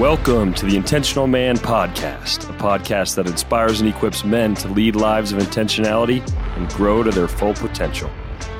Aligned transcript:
Welcome 0.00 0.52
to 0.56 0.66
the 0.66 0.76
Intentional 0.76 1.26
Man 1.26 1.56
Podcast, 1.56 2.50
a 2.50 2.52
podcast 2.58 3.14
that 3.14 3.26
inspires 3.26 3.80
and 3.80 3.88
equips 3.88 4.26
men 4.26 4.54
to 4.56 4.68
lead 4.68 4.94
lives 4.94 5.32
of 5.32 5.38
intentionality 5.38 6.20
and 6.58 6.68
grow 6.68 7.02
to 7.02 7.10
their 7.10 7.26
full 7.26 7.54
potential. 7.54 8.10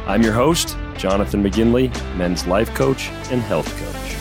I'm 0.07 0.22
your 0.22 0.33
host, 0.33 0.79
Jonathan 0.96 1.45
McGinley, 1.45 1.93
men's 2.17 2.46
life 2.46 2.75
coach 2.75 3.11
and 3.30 3.43
health 3.43 3.69
coach. 3.77 4.17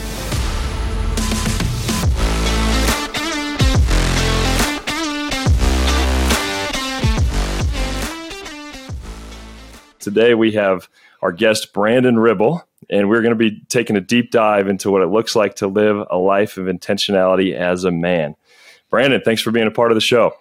Today 10.00 10.34
we 10.34 10.52
have 10.52 10.90
our 11.22 11.32
guest, 11.32 11.72
Brandon 11.72 12.20
Ribble 12.20 12.68
and 12.90 13.10
we're 13.10 13.22
going 13.22 13.38
to 13.38 13.52
be 13.52 13.62
taking 13.70 13.96
a 13.96 14.02
deep 14.02 14.32
dive 14.32 14.68
into 14.68 14.92
what 14.92 15.02
it 15.02 15.08
looks 15.08 15.36
like 15.36 15.56
to 15.56 15.68
live 15.68 16.06
a 16.10 16.18
life 16.18 16.58
of 16.58 16.66
intentionality 16.66 17.54
as 17.54 17.84
a 17.84 17.92
man. 17.92 18.36
Brandon, 18.90 19.22
thanks 19.24 19.42
for 19.42 19.52
being 19.52 19.68
a 19.68 19.72
part 19.72 19.92
of 19.92 19.96
the 19.96 20.02
show. 20.02 20.34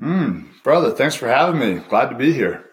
Mm, 0.00 0.46
brother, 0.62 0.90
thanks 0.90 1.14
for 1.14 1.28
having 1.28 1.60
me. 1.60 1.82
Glad 1.88 2.10
to 2.10 2.16
be 2.16 2.32
here. 2.32 2.64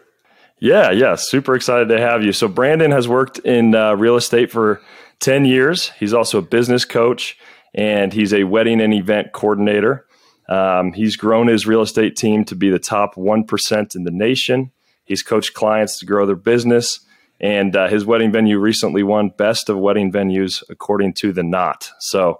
Yeah, 0.59 0.91
yeah, 0.91 1.15
super 1.15 1.55
excited 1.55 1.89
to 1.89 1.99
have 1.99 2.23
you. 2.23 2.33
So, 2.33 2.47
Brandon 2.47 2.91
has 2.91 3.07
worked 3.07 3.39
in 3.39 3.75
uh, 3.75 3.93
real 3.95 4.17
estate 4.17 4.51
for 4.51 4.81
10 5.19 5.45
years. 5.45 5.89
He's 5.99 6.13
also 6.13 6.39
a 6.39 6.41
business 6.41 6.85
coach 6.85 7.37
and 7.73 8.11
he's 8.11 8.33
a 8.33 8.43
wedding 8.45 8.81
and 8.81 8.93
event 8.93 9.31
coordinator. 9.31 10.05
Um, 10.47 10.93
he's 10.93 11.15
grown 11.15 11.47
his 11.47 11.67
real 11.67 11.81
estate 11.81 12.15
team 12.15 12.43
to 12.45 12.55
be 12.55 12.69
the 12.69 12.79
top 12.79 13.15
1% 13.15 13.95
in 13.95 14.03
the 14.03 14.11
nation. 14.11 14.71
He's 15.05 15.21
coached 15.21 15.53
clients 15.53 15.99
to 15.99 16.05
grow 16.05 16.25
their 16.25 16.35
business 16.35 17.05
and 17.39 17.75
uh, 17.75 17.87
his 17.87 18.05
wedding 18.05 18.31
venue 18.31 18.59
recently 18.59 19.03
won 19.03 19.29
Best 19.29 19.69
of 19.69 19.77
Wedding 19.77 20.11
Venues 20.11 20.63
according 20.69 21.13
to 21.13 21.31
the 21.31 21.43
Knot. 21.43 21.91
So, 21.99 22.39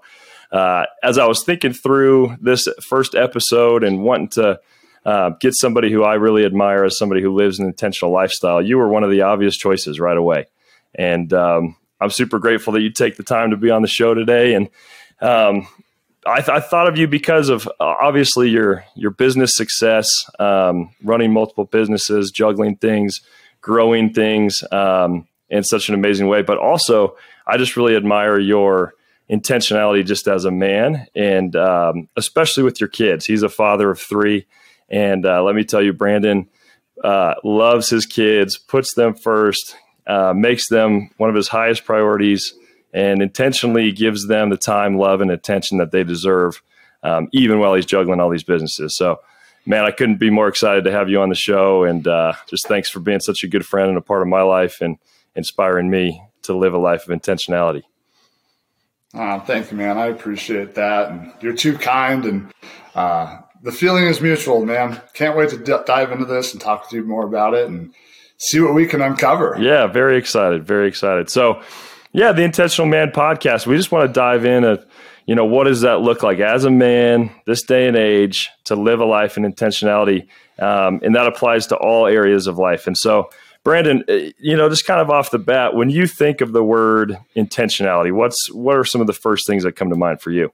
uh, 0.52 0.86
as 1.02 1.16
I 1.16 1.26
was 1.26 1.44
thinking 1.44 1.72
through 1.72 2.36
this 2.40 2.66
first 2.82 3.14
episode 3.14 3.84
and 3.84 4.02
wanting 4.02 4.28
to 4.30 4.60
uh, 5.06 5.30
get 5.40 5.54
somebody 5.54 5.90
who 5.90 6.02
I 6.02 6.14
really 6.14 6.44
admire 6.44 6.84
as 6.84 6.98
somebody 6.98 7.22
who 7.22 7.34
lives 7.34 7.58
an 7.58 7.66
intentional 7.66 8.12
lifestyle, 8.12 8.60
you 8.60 8.76
were 8.76 8.88
one 8.88 9.04
of 9.04 9.10
the 9.10 9.22
obvious 9.22 9.56
choices 9.56 10.00
right 10.00 10.16
away. 10.16 10.46
And 10.94 11.32
um, 11.32 11.76
I'm 12.00 12.10
super 12.10 12.38
grateful 12.38 12.72
that 12.74 12.82
you 12.82 12.90
take 12.90 13.16
the 13.16 13.22
time 13.22 13.50
to 13.50 13.56
be 13.56 13.70
on 13.70 13.82
the 13.82 13.88
show 13.88 14.12
today. 14.12 14.54
And 14.54 14.68
um, 15.20 15.68
I, 16.26 16.40
th- 16.40 16.48
I, 16.48 16.60
thought 16.60 16.88
of 16.88 16.98
you 16.98 17.06
because 17.06 17.48
of 17.48 17.66
uh, 17.68 17.72
obviously 18.00 18.50
your 18.50 18.84
your 18.94 19.10
business 19.10 19.54
success, 19.54 20.08
um, 20.38 20.90
running 21.02 21.32
multiple 21.32 21.64
businesses, 21.64 22.30
juggling 22.30 22.76
things 22.76 23.20
growing 23.60 24.12
things 24.12 24.64
um, 24.72 25.26
in 25.48 25.62
such 25.62 25.88
an 25.88 25.94
amazing 25.94 26.28
way. 26.28 26.42
But 26.42 26.58
also, 26.58 27.16
I 27.46 27.56
just 27.56 27.76
really 27.76 27.96
admire 27.96 28.38
your 28.38 28.94
intentionality 29.30 30.04
just 30.04 30.26
as 30.26 30.44
a 30.44 30.50
man, 30.50 31.06
and 31.14 31.54
um, 31.54 32.08
especially 32.16 32.64
with 32.64 32.80
your 32.80 32.88
kids. 32.88 33.24
He's 33.26 33.42
a 33.42 33.48
father 33.48 33.90
of 33.90 34.00
three, 34.00 34.46
and 34.88 35.24
uh, 35.24 35.42
let 35.42 35.54
me 35.54 35.64
tell 35.64 35.82
you, 35.82 35.92
Brandon 35.92 36.48
uh, 37.04 37.34
loves 37.44 37.88
his 37.88 38.06
kids, 38.06 38.58
puts 38.58 38.94
them 38.94 39.14
first, 39.14 39.76
uh, 40.06 40.34
makes 40.34 40.68
them 40.68 41.10
one 41.16 41.30
of 41.30 41.36
his 41.36 41.48
highest 41.48 41.84
priorities, 41.84 42.54
and 42.92 43.22
intentionally 43.22 43.92
gives 43.92 44.26
them 44.26 44.50
the 44.50 44.56
time, 44.56 44.98
love, 44.98 45.20
and 45.20 45.30
attention 45.30 45.78
that 45.78 45.92
they 45.92 46.02
deserve, 46.02 46.60
um, 47.04 47.28
even 47.32 47.60
while 47.60 47.74
he's 47.74 47.86
juggling 47.86 48.20
all 48.20 48.30
these 48.30 48.42
businesses. 48.42 48.96
So 48.96 49.20
man, 49.66 49.84
I 49.84 49.90
couldn't 49.90 50.18
be 50.18 50.30
more 50.30 50.48
excited 50.48 50.84
to 50.84 50.92
have 50.92 51.08
you 51.08 51.20
on 51.20 51.28
the 51.28 51.34
show. 51.34 51.84
And 51.84 52.06
uh, 52.06 52.34
just 52.48 52.66
thanks 52.66 52.88
for 52.88 53.00
being 53.00 53.20
such 53.20 53.44
a 53.44 53.48
good 53.48 53.66
friend 53.66 53.88
and 53.88 53.98
a 53.98 54.02
part 54.02 54.22
of 54.22 54.28
my 54.28 54.42
life 54.42 54.80
and 54.80 54.98
inspiring 55.34 55.90
me 55.90 56.22
to 56.42 56.56
live 56.56 56.74
a 56.74 56.78
life 56.78 57.08
of 57.08 57.18
intentionality. 57.18 57.82
Uh, 59.12 59.40
thank 59.40 59.70
you, 59.70 59.76
man. 59.76 59.98
I 59.98 60.06
appreciate 60.06 60.74
that. 60.74 61.10
And 61.10 61.32
you're 61.40 61.56
too 61.56 61.76
kind. 61.76 62.24
And 62.24 62.52
uh, 62.94 63.38
the 63.62 63.72
feeling 63.72 64.04
is 64.04 64.20
mutual, 64.20 64.64
man. 64.64 65.00
Can't 65.14 65.36
wait 65.36 65.50
to 65.50 65.58
d- 65.58 65.76
dive 65.86 66.12
into 66.12 66.24
this 66.24 66.52
and 66.52 66.60
talk 66.60 66.88
to 66.90 66.96
you 66.96 67.04
more 67.04 67.26
about 67.26 67.54
it 67.54 67.66
and 67.68 67.92
see 68.38 68.60
what 68.60 68.74
we 68.74 68.86
can 68.86 69.02
uncover. 69.02 69.56
Yeah, 69.58 69.86
very 69.86 70.16
excited. 70.16 70.64
Very 70.64 70.88
excited. 70.88 71.28
So, 71.28 71.62
yeah, 72.12 72.32
the 72.32 72.42
Intentional 72.42 72.88
Man 72.88 73.10
podcast. 73.10 73.66
We 73.66 73.76
just 73.76 73.92
want 73.92 74.08
to 74.08 74.12
dive 74.12 74.44
in 74.44 74.64
a 74.64 74.84
you 75.30 75.36
know, 75.36 75.44
what 75.44 75.68
does 75.68 75.82
that 75.82 76.00
look 76.00 76.24
like 76.24 76.40
as 76.40 76.64
a 76.64 76.72
man, 76.72 77.30
this 77.46 77.62
day 77.62 77.86
and 77.86 77.96
age, 77.96 78.50
to 78.64 78.74
live 78.74 78.98
a 78.98 79.04
life 79.04 79.36
in 79.36 79.44
intentionality? 79.44 80.26
Um, 80.58 80.98
and 81.04 81.14
that 81.14 81.28
applies 81.28 81.68
to 81.68 81.76
all 81.76 82.08
areas 82.08 82.48
of 82.48 82.58
life. 82.58 82.88
And 82.88 82.98
so, 82.98 83.30
Brandon, 83.62 84.02
uh, 84.08 84.32
you 84.40 84.56
know, 84.56 84.68
just 84.68 84.88
kind 84.88 85.00
of 85.00 85.08
off 85.08 85.30
the 85.30 85.38
bat, 85.38 85.76
when 85.76 85.88
you 85.88 86.08
think 86.08 86.40
of 86.40 86.50
the 86.50 86.64
word 86.64 87.16
intentionality, 87.36 88.10
what's 88.12 88.50
what 88.50 88.76
are 88.76 88.82
some 88.82 89.00
of 89.00 89.06
the 89.06 89.12
first 89.12 89.46
things 89.46 89.62
that 89.62 89.76
come 89.76 89.88
to 89.90 89.94
mind 89.94 90.20
for 90.20 90.32
you? 90.32 90.50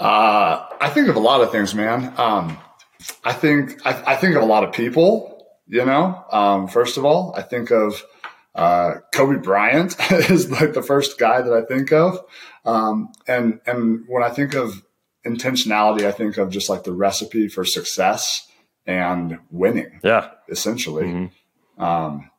Uh, 0.00 0.64
I 0.80 0.88
think 0.88 1.08
of 1.08 1.16
a 1.16 1.20
lot 1.20 1.42
of 1.42 1.52
things, 1.52 1.74
man. 1.74 2.14
Um, 2.16 2.56
I 3.22 3.34
think 3.34 3.86
I, 3.86 4.14
I, 4.14 4.16
think 4.16 4.34
of 4.34 4.42
a 4.42 4.46
lot 4.46 4.64
of 4.64 4.72
people. 4.72 5.46
You 5.66 5.84
know, 5.84 6.24
um, 6.32 6.68
first 6.68 6.96
of 6.96 7.04
all, 7.04 7.34
I 7.36 7.42
think 7.42 7.70
of 7.70 8.02
uh, 8.54 8.94
Kobe 9.14 9.38
Bryant 9.38 9.96
is 10.10 10.50
like 10.50 10.74
the 10.74 10.82
first 10.82 11.18
guy 11.18 11.40
that 11.42 11.52
I 11.52 11.62
think 11.62 11.92
of. 11.92 12.18
Um, 12.64 13.12
and, 13.26 13.60
and 13.66 14.04
when 14.08 14.22
I 14.22 14.30
think 14.30 14.54
of 14.54 14.82
intentionality, 15.26 16.04
I 16.04 16.12
think 16.12 16.36
of 16.36 16.50
just 16.50 16.68
like 16.68 16.84
the 16.84 16.92
recipe 16.92 17.48
for 17.48 17.64
success 17.64 18.46
and 18.86 19.38
winning. 19.50 20.00
Yeah. 20.02 20.30
Essentially. 20.48 21.04
Mm-hmm. 21.04 21.82
Um, 21.82 22.30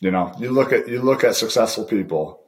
you 0.00 0.10
know, 0.10 0.34
you 0.38 0.50
look 0.50 0.72
at, 0.72 0.88
you 0.88 1.00
look 1.00 1.24
at 1.24 1.36
successful 1.36 1.84
people 1.84 2.42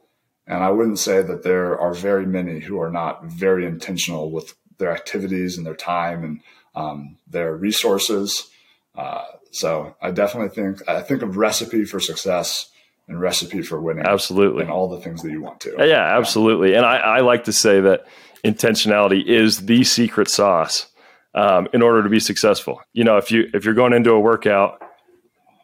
and 0.47 0.63
I 0.63 0.69
wouldn't 0.69 0.99
say 0.99 1.21
that 1.21 1.43
there 1.43 1.79
are 1.79 1.93
very 1.93 2.25
many 2.25 2.59
who 2.59 2.79
are 2.79 2.91
not 2.91 3.25
very 3.25 3.65
intentional 3.65 4.29
with 4.29 4.53
their 4.77 4.91
activities 4.91 5.57
and 5.57 5.65
their 5.65 5.75
time 5.75 6.23
and 6.23 6.41
um, 6.75 7.17
their 7.27 7.55
resources. 7.55 8.49
Uh, 8.93 9.23
so 9.51 9.95
I 10.01 10.11
definitely 10.11 10.49
think 10.49 10.87
I 10.87 11.01
think 11.01 11.21
of 11.21 11.37
recipe 11.37 11.85
for 11.85 11.99
success 11.99 12.69
and 13.07 13.19
recipe 13.19 13.61
for 13.61 13.79
winning. 13.79 14.05
Absolutely. 14.05 14.63
And 14.63 14.71
all 14.71 14.89
the 14.89 14.99
things 14.99 15.21
that 15.21 15.31
you 15.31 15.41
want 15.41 15.59
to. 15.61 15.75
Yeah, 15.79 16.17
absolutely. 16.17 16.73
And 16.73 16.85
I, 16.85 16.97
I 16.97 17.19
like 17.19 17.43
to 17.45 17.53
say 17.53 17.79
that 17.81 18.05
intentionality 18.43 19.25
is 19.25 19.65
the 19.65 19.83
secret 19.83 20.27
sauce 20.29 20.87
um, 21.33 21.67
in 21.73 21.81
order 21.81 22.01
to 22.03 22.09
be 22.09 22.19
successful. 22.19 22.81
You 22.93 23.03
know, 23.03 23.17
if 23.17 23.31
you 23.31 23.49
if 23.53 23.65
you're 23.65 23.73
going 23.73 23.93
into 23.93 24.11
a 24.11 24.19
workout 24.19 24.81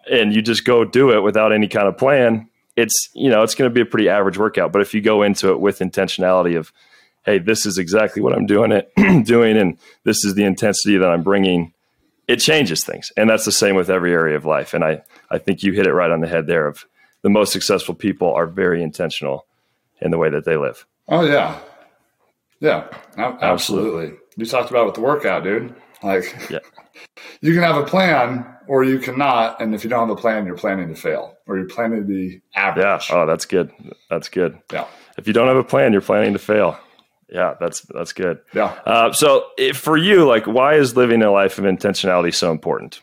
and 0.09 0.33
you 0.33 0.41
just 0.41 0.65
go 0.65 0.83
do 0.83 1.11
it 1.11 1.21
without 1.21 1.51
any 1.51 1.67
kind 1.67 1.87
of 1.87 1.97
plan, 1.97 2.49
it's 2.75 3.09
you 3.15 3.29
know 3.29 3.41
it's 3.41 3.55
going 3.55 3.69
to 3.69 3.73
be 3.73 3.81
a 3.81 3.85
pretty 3.85 4.09
average 4.09 4.37
workout. 4.37 4.71
But 4.71 4.81
if 4.81 4.93
you 4.93 5.01
go 5.01 5.23
into 5.23 5.51
it 5.51 5.59
with 5.59 5.79
intentionality 5.79 6.57
of, 6.57 6.71
hey, 7.25 7.39
this 7.39 7.65
is 7.65 7.77
exactly 7.77 8.21
what 8.21 8.33
I'm 8.33 8.45
doing 8.45 8.71
it 8.71 8.91
doing, 9.25 9.57
and 9.57 9.77
this 10.03 10.25
is 10.25 10.35
the 10.35 10.43
intensity 10.43 10.97
that 10.97 11.09
I'm 11.09 11.23
bringing, 11.23 11.73
it 12.27 12.37
changes 12.37 12.83
things. 12.83 13.11
And 13.15 13.29
that's 13.29 13.45
the 13.45 13.51
same 13.51 13.75
with 13.75 13.89
every 13.89 14.11
area 14.11 14.35
of 14.35 14.45
life. 14.45 14.73
And 14.73 14.83
I 14.83 15.01
I 15.29 15.37
think 15.37 15.63
you 15.63 15.71
hit 15.73 15.87
it 15.87 15.93
right 15.93 16.11
on 16.11 16.21
the 16.21 16.27
head 16.27 16.47
there 16.47 16.67
of 16.67 16.85
the 17.21 17.29
most 17.29 17.51
successful 17.53 17.95
people 17.95 18.33
are 18.33 18.47
very 18.47 18.81
intentional 18.81 19.45
in 20.01 20.11
the 20.11 20.17
way 20.17 20.29
that 20.29 20.45
they 20.45 20.57
live. 20.57 20.85
Oh 21.07 21.25
yeah, 21.25 21.59
yeah, 22.59 22.87
absolutely. 23.17 23.47
absolutely. 23.47 24.11
You 24.37 24.45
talked 24.45 24.69
about 24.69 24.85
with 24.85 24.95
the 24.95 25.01
workout, 25.01 25.43
dude. 25.43 25.75
Like, 26.03 26.49
yeah. 26.49 26.59
you 27.41 27.53
can 27.53 27.63
have 27.63 27.77
a 27.77 27.85
plan 27.85 28.45
or 28.67 28.83
you 28.83 28.99
cannot, 28.99 29.61
and 29.61 29.75
if 29.75 29.83
you 29.83 29.89
don't 29.89 30.07
have 30.07 30.17
a 30.17 30.19
plan, 30.19 30.45
you're 30.45 30.55
planning 30.55 30.87
to 30.87 30.95
fail 30.95 31.35
or 31.47 31.57
you're 31.57 31.67
planning 31.67 31.99
to 31.99 32.05
be 32.05 32.41
average. 32.55 33.09
Yeah. 33.09 33.15
Oh, 33.15 33.25
that's 33.25 33.45
good. 33.45 33.71
That's 34.09 34.29
good. 34.29 34.57
Yeah. 34.71 34.85
If 35.17 35.27
you 35.27 35.33
don't 35.33 35.47
have 35.47 35.57
a 35.57 35.63
plan, 35.63 35.91
you're 35.91 36.01
planning 36.01 36.33
to 36.33 36.39
fail. 36.39 36.79
Yeah, 37.29 37.55
that's 37.59 37.81
that's 37.81 38.13
good. 38.13 38.39
Yeah. 38.53 38.77
Uh, 38.85 39.13
so, 39.13 39.47
if, 39.57 39.77
for 39.77 39.95
you, 39.95 40.27
like, 40.27 40.45
why 40.45 40.75
is 40.75 40.97
living 40.97 41.21
a 41.21 41.31
life 41.31 41.57
of 41.57 41.63
intentionality 41.63 42.33
so 42.33 42.51
important? 42.51 43.01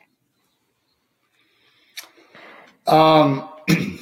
Um. 2.87 3.49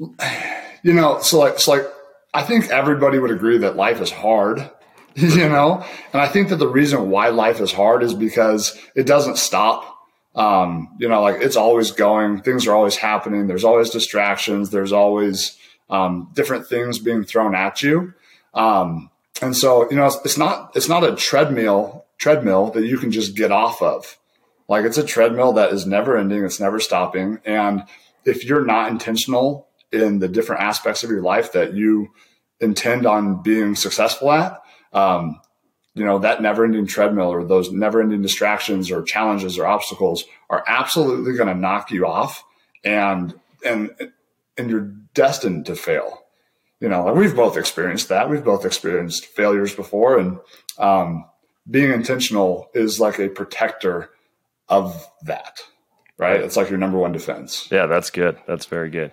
you 0.82 0.94
know, 0.94 1.20
so 1.20 1.38
like, 1.38 1.58
so 1.58 1.72
like, 1.72 1.86
I 2.32 2.42
think 2.42 2.70
everybody 2.70 3.18
would 3.18 3.30
agree 3.30 3.58
that 3.58 3.76
life 3.76 4.00
is 4.00 4.10
hard, 4.10 4.70
you 5.14 5.48
know, 5.48 5.84
and 6.12 6.22
I 6.22 6.28
think 6.28 6.48
that 6.48 6.56
the 6.56 6.68
reason 6.68 7.10
why 7.10 7.28
life 7.28 7.60
is 7.60 7.72
hard 7.72 8.02
is 8.02 8.14
because 8.14 8.78
it 8.94 9.06
doesn't 9.06 9.38
stop. 9.38 9.98
Um, 10.34 10.96
you 11.00 11.08
know, 11.08 11.22
like 11.22 11.40
it's 11.40 11.56
always 11.56 11.90
going, 11.90 12.42
things 12.42 12.66
are 12.66 12.74
always 12.74 12.96
happening. 12.96 13.48
There's 13.48 13.64
always 13.64 13.90
distractions. 13.90 14.70
There's 14.70 14.92
always, 14.92 15.58
um, 15.90 16.30
different 16.34 16.68
things 16.68 17.00
being 17.00 17.24
thrown 17.24 17.54
at 17.56 17.82
you. 17.82 18.14
Um, 18.54 19.10
and 19.42 19.56
so, 19.56 19.90
you 19.90 19.96
know, 19.96 20.06
it's, 20.06 20.18
it's 20.24 20.38
not, 20.38 20.70
it's 20.76 20.88
not 20.88 21.02
a 21.02 21.16
treadmill, 21.16 22.06
treadmill 22.16 22.70
that 22.70 22.86
you 22.86 22.96
can 22.96 23.10
just 23.10 23.34
get 23.34 23.50
off 23.50 23.82
of. 23.82 24.18
Like 24.68 24.84
it's 24.84 24.98
a 24.98 25.04
treadmill 25.04 25.54
that 25.54 25.72
is 25.72 25.84
never 25.84 26.16
ending. 26.16 26.44
It's 26.44 26.60
never 26.60 26.78
stopping. 26.78 27.40
And 27.44 27.82
if 28.24 28.44
you're 28.44 28.64
not 28.64 28.88
intentional 28.88 29.66
in 29.92 30.18
the 30.18 30.28
different 30.28 30.62
aspects 30.62 31.02
of 31.04 31.10
your 31.10 31.22
life 31.22 31.52
that 31.52 31.74
you 31.74 32.08
intend 32.60 33.06
on 33.06 33.42
being 33.42 33.74
successful 33.74 34.30
at, 34.30 34.60
um, 34.92 35.40
you 35.94 36.04
know, 36.04 36.18
that 36.20 36.40
never 36.40 36.64
ending 36.64 36.86
treadmill 36.86 37.32
or 37.32 37.44
those 37.44 37.72
never 37.72 38.00
ending 38.00 38.22
distractions 38.22 38.90
or 38.90 39.02
challenges 39.02 39.58
or 39.58 39.66
obstacles 39.66 40.24
are 40.48 40.62
absolutely 40.66 41.34
going 41.34 41.48
to 41.48 41.60
knock 41.60 41.90
you 41.90 42.06
off 42.06 42.44
and, 42.84 43.34
and, 43.64 43.90
and 44.56 44.70
you're 44.70 44.92
destined 45.14 45.66
to 45.66 45.74
fail. 45.74 46.22
you 46.80 46.88
know, 46.88 47.04
like 47.04 47.14
we've 47.14 47.36
both 47.36 47.56
experienced 47.56 48.08
that. 48.08 48.30
We've 48.30 48.44
both 48.44 48.64
experienced 48.64 49.26
failures 49.26 49.74
before, 49.74 50.18
and 50.18 50.38
um, 50.78 51.26
being 51.70 51.92
intentional 51.92 52.70
is 52.74 52.98
like 52.98 53.18
a 53.18 53.28
protector 53.28 54.10
of 54.68 55.06
that, 55.24 55.60
right? 56.16 56.40
It's 56.40 56.56
like 56.56 56.70
your 56.70 56.78
number 56.78 56.98
one 56.98 57.12
defense. 57.12 57.68
Yeah, 57.70 57.86
that's 57.86 58.10
good. 58.10 58.38
That's 58.46 58.64
very 58.64 58.88
good. 58.88 59.12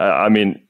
I 0.00 0.28
mean, 0.28 0.62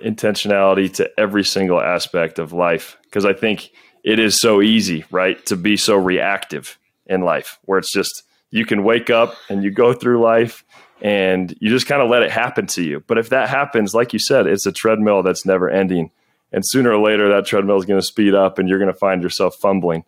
intentionality 0.00 0.92
to 0.94 1.10
every 1.18 1.44
single 1.44 1.80
aspect 1.80 2.38
of 2.38 2.52
life 2.52 2.98
because 3.04 3.24
I 3.24 3.32
think 3.32 3.70
it 4.04 4.18
is 4.18 4.38
so 4.38 4.62
easy, 4.62 5.04
right, 5.10 5.44
to 5.46 5.56
be 5.56 5.76
so 5.76 5.96
reactive 5.96 6.78
in 7.06 7.22
life 7.22 7.58
where 7.62 7.78
it's 7.78 7.92
just 7.92 8.22
you 8.50 8.64
can 8.64 8.84
wake 8.84 9.10
up 9.10 9.34
and 9.48 9.62
you 9.62 9.70
go 9.70 9.92
through 9.92 10.22
life 10.22 10.64
and 11.00 11.54
you 11.60 11.70
just 11.70 11.86
kind 11.86 12.00
of 12.00 12.08
let 12.08 12.22
it 12.22 12.30
happen 12.30 12.66
to 12.68 12.82
you. 12.82 13.02
But 13.06 13.18
if 13.18 13.28
that 13.30 13.48
happens, 13.48 13.94
like 13.94 14.12
you 14.12 14.18
said, 14.18 14.46
it's 14.46 14.66
a 14.66 14.72
treadmill 14.72 15.22
that's 15.22 15.44
never 15.44 15.68
ending. 15.68 16.10
And 16.52 16.62
sooner 16.64 16.92
or 16.92 16.98
later, 16.98 17.28
that 17.30 17.46
treadmill 17.46 17.76
is 17.76 17.84
going 17.84 18.00
to 18.00 18.06
speed 18.06 18.34
up 18.34 18.58
and 18.58 18.68
you're 18.68 18.78
going 18.78 18.92
to 18.92 18.98
find 18.98 19.22
yourself 19.22 19.56
fumbling. 19.56 20.04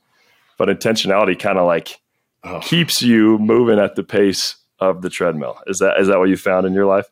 But 0.57 0.69
intentionality 0.69 1.39
kind 1.39 1.59
of 1.59 1.67
like 1.67 2.01
oh. 2.45 2.61
keeps 2.61 3.03
you 3.03 3.39
moving 3.39 3.79
at 3.79 3.97
the 3.97 4.03
pace 4.03 4.57
of 4.79 5.03
the 5.03 5.11
treadmill. 5.11 5.59
Is 5.67 5.79
that 5.79 6.01
is 6.01 6.09
that 6.09 6.19
what 6.19 6.29
you 6.29 6.37
found 6.37 6.67
in 6.67 6.73
your 6.73 6.87
life? 6.87 7.07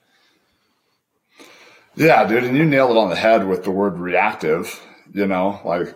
Yeah, 1.97 2.27
dude, 2.27 2.45
and 2.45 2.57
you 2.57 2.65
nailed 2.65 2.91
it 2.91 2.97
on 2.97 3.09
the 3.09 3.17
head 3.17 3.47
with 3.47 3.65
the 3.65 3.71
word 3.71 3.99
reactive. 3.99 4.81
You 5.13 5.27
know, 5.27 5.61
like 5.65 5.95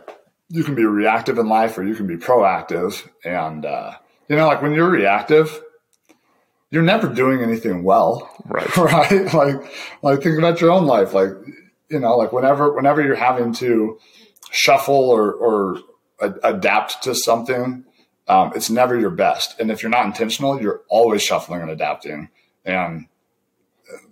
you 0.49 0.65
can 0.65 0.75
be 0.75 0.85
reactive 0.85 1.39
in 1.39 1.47
life 1.47 1.77
or 1.79 1.85
you 1.85 1.95
can 1.95 2.07
be 2.07 2.17
proactive. 2.17 3.09
And 3.25 3.65
uh, 3.65 3.95
you 4.29 4.37
know, 4.37 4.47
like 4.47 4.63
when 4.63 4.73
you're 4.73 4.91
reactive, 4.91 5.61
you're 6.71 6.83
never 6.83 7.09
doing 7.09 7.43
anything 7.43 7.83
well. 7.83 8.31
Right. 8.47 8.77
Right. 8.77 9.35
Like, 9.35 9.73
like 10.03 10.23
think 10.23 10.39
about 10.39 10.61
your 10.61 10.71
own 10.71 10.87
life. 10.87 11.13
Like, 11.13 11.31
you 11.89 12.01
know, 12.01 12.17
like 12.17 12.33
whenever, 12.33 12.73
whenever 12.73 13.03
you're 13.03 13.15
having 13.15 13.53
to 13.55 13.99
shuffle 14.51 15.11
or, 15.11 15.33
or 15.33 15.79
a, 16.21 16.33
adapt 16.45 17.03
to 17.03 17.15
something, 17.15 17.85
um, 18.29 18.53
it's 18.55 18.71
never 18.71 18.99
your 18.99 19.11
best. 19.11 19.59
And 19.59 19.71
if 19.71 19.83
you're 19.83 19.91
not 19.91 20.07
intentional, 20.07 20.61
you're 20.61 20.83
always 20.89 21.23
shuffling 21.23 21.63
and 21.63 21.71
adapting. 21.71 22.29
And 22.65 23.07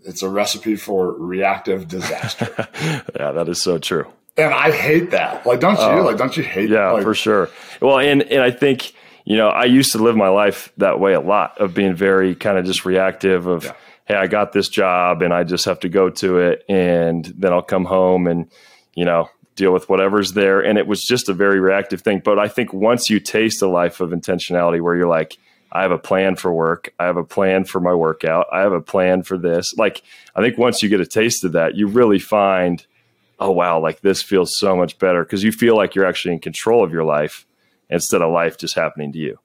it's 0.05 0.23
a 0.23 0.29
recipe 0.29 0.77
for 0.77 1.13
reactive 1.13 1.89
disaster. 1.89 2.69
yeah, 3.17 3.33
that 3.33 3.49
is 3.49 3.61
so 3.61 3.79
true. 3.79 4.07
And 4.37 4.55
I 4.55 4.71
hate 4.71 5.11
that. 5.11 5.45
Like, 5.47 5.61
don't 5.61 5.77
you? 5.77 5.83
Uh, 5.83 6.05
like, 6.05 6.17
don't 6.17 6.37
you 6.37 6.45
hate? 6.45 6.71
Yeah, 6.71 6.93
like, 6.93 7.03
for 7.03 7.15
sure. 7.15 7.51
Well, 7.81 7.99
and 7.99 8.23
and 8.23 8.43
I 8.43 8.51
think 8.51 8.93
you 9.29 9.37
know, 9.37 9.51
I 9.51 9.67
used 9.67 9.93
to 9.93 9.99
live 9.99 10.17
my 10.17 10.31
life 10.31 10.73
that 10.79 11.01
way 11.01 11.13
a 11.13 11.21
lot 11.21 11.59
of 11.59 11.75
being 11.75 11.95
very 11.95 12.35
kind 12.35 12.57
of 12.57 12.65
just 12.65 12.87
reactive 12.87 13.47
of, 13.47 13.63
yeah. 13.63 13.75
hey, 14.07 14.15
I 14.15 14.27
got 14.27 14.53
this 14.53 14.71
job 14.71 15.21
and 15.21 15.35
I 15.35 15.45
just 15.45 15.67
have 15.67 15.81
to 15.81 15.91
go 15.91 16.09
to 16.09 16.39
it 16.39 16.65
and 16.67 17.27
then 17.37 17.53
I'll 17.53 17.61
come 17.61 17.85
home 17.85 18.27
and, 18.27 18.51
you 18.95 19.05
know, 19.05 19.29
deal 19.55 19.71
with 19.71 19.87
whatever's 19.91 20.33
there. 20.33 20.61
And 20.61 20.79
it 20.79 20.87
was 20.87 21.05
just 21.05 21.29
a 21.29 21.35
very 21.35 21.61
reactive 21.61 22.01
thing. 22.01 22.23
But 22.25 22.39
I 22.39 22.49
think 22.49 22.73
once 22.73 23.11
you 23.11 23.21
taste 23.21 23.61
a 23.61 23.69
life 23.69 24.01
of 24.01 24.13
intentionality 24.13 24.81
where 24.81 24.97
you're 24.97 25.07
like, 25.07 25.37
I 25.71 25.83
have 25.83 25.91
a 25.91 25.99
plan 25.99 26.37
for 26.37 26.53
work. 26.53 26.95
I 26.99 27.05
have 27.05 27.17
a 27.17 27.25
plan 27.25 27.65
for 27.65 27.81
my 27.81 27.95
workout. 27.95 28.47
I 28.53 28.61
have 28.61 28.73
a 28.73 28.81
plan 28.81 29.23
for 29.23 29.37
this. 29.37 29.77
Like, 29.77 30.03
I 30.35 30.41
think 30.41 30.57
once 30.57 30.83
you 30.83 30.89
get 30.89 31.01
a 31.01 31.07
taste 31.07 31.45
of 31.45 31.53
that, 31.53 31.77
you 31.77 31.87
really 31.87 32.19
find, 32.19 32.85
oh, 33.39 33.51
wow, 33.51 33.81
like 33.81 34.01
this 34.01 34.23
feels 34.23 34.57
so 34.57 34.77
much 34.77 34.99
better 34.99 35.25
because 35.25 35.45
you 35.45 35.53
feel 35.53 35.77
like 35.77 35.95
you're 35.95 36.07
actually 36.07 36.35
in 36.35 36.41
control 36.41 36.83
of 36.83 36.93
your 36.93 37.05
life 37.05 37.47
instead 37.91 38.23
of 38.23 38.33
life 38.33 38.57
just 38.57 38.75
happening 38.75 39.13
to 39.13 39.19
you. 39.19 39.39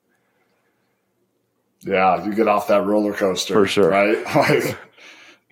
Yeah, 1.81 2.23
you 2.23 2.33
get 2.33 2.47
off 2.47 2.67
that 2.69 2.85
roller 2.85 3.13
coaster 3.13 3.53
for 3.53 3.67
sure, 3.67 3.89
right? 3.89 4.23
Like, 4.35 4.77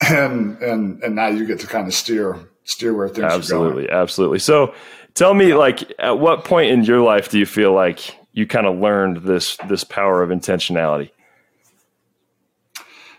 and 0.09 0.57
and 0.63 1.03
and 1.03 1.15
now 1.15 1.27
you 1.27 1.45
get 1.45 1.59
to 1.59 1.67
kind 1.67 1.87
of 1.87 1.93
steer 1.93 2.39
steer 2.63 2.93
where 2.93 3.09
things 3.09 3.25
are. 3.25 3.31
absolutely, 3.31 3.89
absolutely. 3.89 4.39
So, 4.39 4.73
tell 5.13 5.33
me, 5.33 5.53
like, 5.53 5.91
at 5.99 6.17
what 6.19 6.45
point 6.45 6.71
in 6.71 6.83
your 6.83 7.01
life 7.01 7.29
do 7.29 7.37
you 7.37 7.45
feel 7.45 7.73
like 7.73 8.15
you 8.33 8.47
kind 8.47 8.67
of 8.67 8.77
learned 8.79 9.23
this 9.23 9.57
this 9.67 9.83
power 9.83 10.21
of 10.23 10.29
intentionality? 10.29 11.11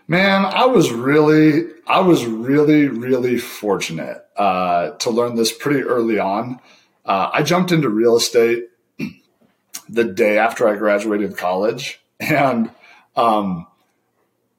Man, 0.07 0.45
I 0.45 0.65
was 0.65 0.91
really, 0.91 1.63
I 1.87 2.01
was 2.01 2.25
really, 2.25 2.87
really 2.87 3.37
fortunate 3.37 4.21
uh, 4.35 4.91
to 4.91 5.09
learn 5.09 5.35
this 5.35 5.55
pretty 5.55 5.81
early 5.81 6.19
on. 6.19 6.59
Uh, 7.05 7.29
I 7.33 7.43
jumped 7.43 7.71
into 7.71 7.87
real 7.87 8.17
estate 8.17 8.65
the 9.89 10.03
day 10.03 10.37
after 10.37 10.67
I 10.67 10.75
graduated 10.75 11.37
college 11.37 12.01
and 12.19 12.69
um 13.15 13.67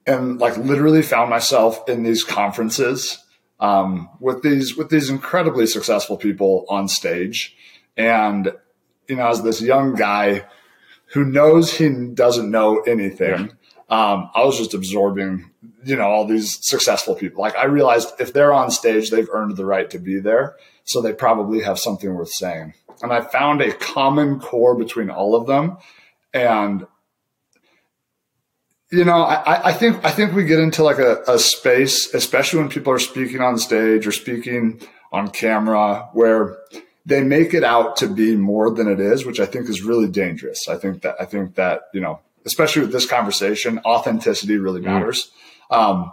and 0.05 0.39
like 0.39 0.57
literally 0.57 1.01
found 1.01 1.29
myself 1.29 1.87
in 1.89 2.03
these 2.03 2.23
conferences 2.23 3.23
um 3.59 4.09
with 4.19 4.43
these 4.43 4.75
with 4.77 4.89
these 4.89 5.09
incredibly 5.09 5.65
successful 5.65 6.17
people 6.17 6.65
on 6.69 6.87
stage 6.87 7.55
and 7.97 8.53
you 9.07 9.15
know 9.15 9.27
as 9.27 9.41
this 9.43 9.61
young 9.61 9.95
guy 9.95 10.45
who 11.07 11.23
knows 11.23 11.73
he 11.73 11.89
doesn't 12.13 12.49
know 12.49 12.81
anything 12.81 13.51
um 13.89 14.29
I 14.33 14.43
was 14.43 14.57
just 14.57 14.73
absorbing 14.73 15.51
you 15.83 15.95
know 15.95 16.07
all 16.07 16.25
these 16.25 16.57
successful 16.61 17.15
people 17.15 17.41
like 17.41 17.55
I 17.55 17.65
realized 17.65 18.13
if 18.19 18.33
they're 18.33 18.53
on 18.53 18.71
stage 18.71 19.09
they've 19.09 19.29
earned 19.31 19.57
the 19.57 19.65
right 19.65 19.89
to 19.89 19.99
be 19.99 20.19
there 20.19 20.55
so 20.83 21.01
they 21.01 21.13
probably 21.13 21.61
have 21.61 21.79
something 21.79 22.13
worth 22.13 22.31
saying 22.33 22.73
and 23.01 23.11
I 23.11 23.21
found 23.21 23.61
a 23.61 23.73
common 23.73 24.39
core 24.39 24.75
between 24.75 25.09
all 25.09 25.35
of 25.35 25.47
them. 25.47 25.77
And 26.33 26.85
you 28.91 29.03
know, 29.03 29.23
I, 29.23 29.69
I 29.69 29.73
think 29.73 30.03
I 30.05 30.11
think 30.11 30.33
we 30.33 30.45
get 30.45 30.59
into 30.59 30.83
like 30.83 30.99
a, 30.99 31.21
a 31.27 31.39
space, 31.39 32.13
especially 32.13 32.59
when 32.59 32.69
people 32.69 32.93
are 32.93 32.99
speaking 32.99 33.41
on 33.41 33.57
stage 33.57 34.07
or 34.07 34.11
speaking 34.11 34.79
on 35.11 35.29
camera, 35.29 36.09
where 36.13 36.57
they 37.05 37.23
make 37.23 37.53
it 37.53 37.63
out 37.63 37.97
to 37.97 38.07
be 38.07 38.35
more 38.35 38.71
than 38.71 38.87
it 38.87 38.99
is, 38.99 39.25
which 39.25 39.39
I 39.39 39.45
think 39.45 39.69
is 39.69 39.81
really 39.81 40.07
dangerous. 40.07 40.67
I 40.67 40.77
think 40.77 41.01
that 41.03 41.15
I 41.19 41.25
think 41.25 41.55
that 41.55 41.83
you 41.93 42.01
know, 42.01 42.19
especially 42.45 42.81
with 42.81 42.91
this 42.91 43.05
conversation, 43.05 43.79
authenticity 43.85 44.57
really 44.57 44.81
mm. 44.81 44.85
matters. 44.85 45.31
Mm. 45.71 45.77
Um, 45.77 46.11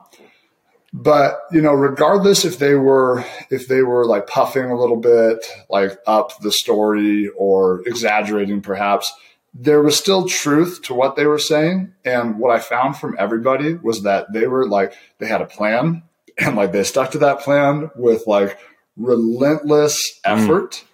but 0.92 1.40
you 1.50 1.60
know 1.60 1.72
regardless 1.72 2.44
if 2.44 2.58
they 2.58 2.74
were 2.74 3.24
if 3.50 3.66
they 3.66 3.82
were 3.82 4.04
like 4.04 4.26
puffing 4.26 4.70
a 4.70 4.78
little 4.78 4.98
bit 4.98 5.44
like 5.70 5.98
up 6.06 6.38
the 6.40 6.52
story 6.52 7.28
or 7.36 7.82
exaggerating 7.86 8.60
perhaps 8.60 9.12
there 9.54 9.82
was 9.82 9.96
still 9.96 10.26
truth 10.26 10.80
to 10.82 10.94
what 10.94 11.16
they 11.16 11.24
were 11.24 11.38
saying 11.38 11.92
and 12.04 12.38
what 12.38 12.54
i 12.54 12.58
found 12.58 12.96
from 12.96 13.16
everybody 13.18 13.74
was 13.74 14.02
that 14.02 14.30
they 14.32 14.46
were 14.46 14.68
like 14.68 14.92
they 15.18 15.26
had 15.26 15.40
a 15.40 15.46
plan 15.46 16.02
and 16.38 16.56
like 16.56 16.72
they 16.72 16.84
stuck 16.84 17.10
to 17.10 17.18
that 17.18 17.40
plan 17.40 17.90
with 17.96 18.26
like 18.26 18.58
relentless 18.96 20.20
mm. 20.24 20.44
effort 20.44 20.84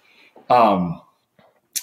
mm. 0.49 0.55
um 0.55 1.01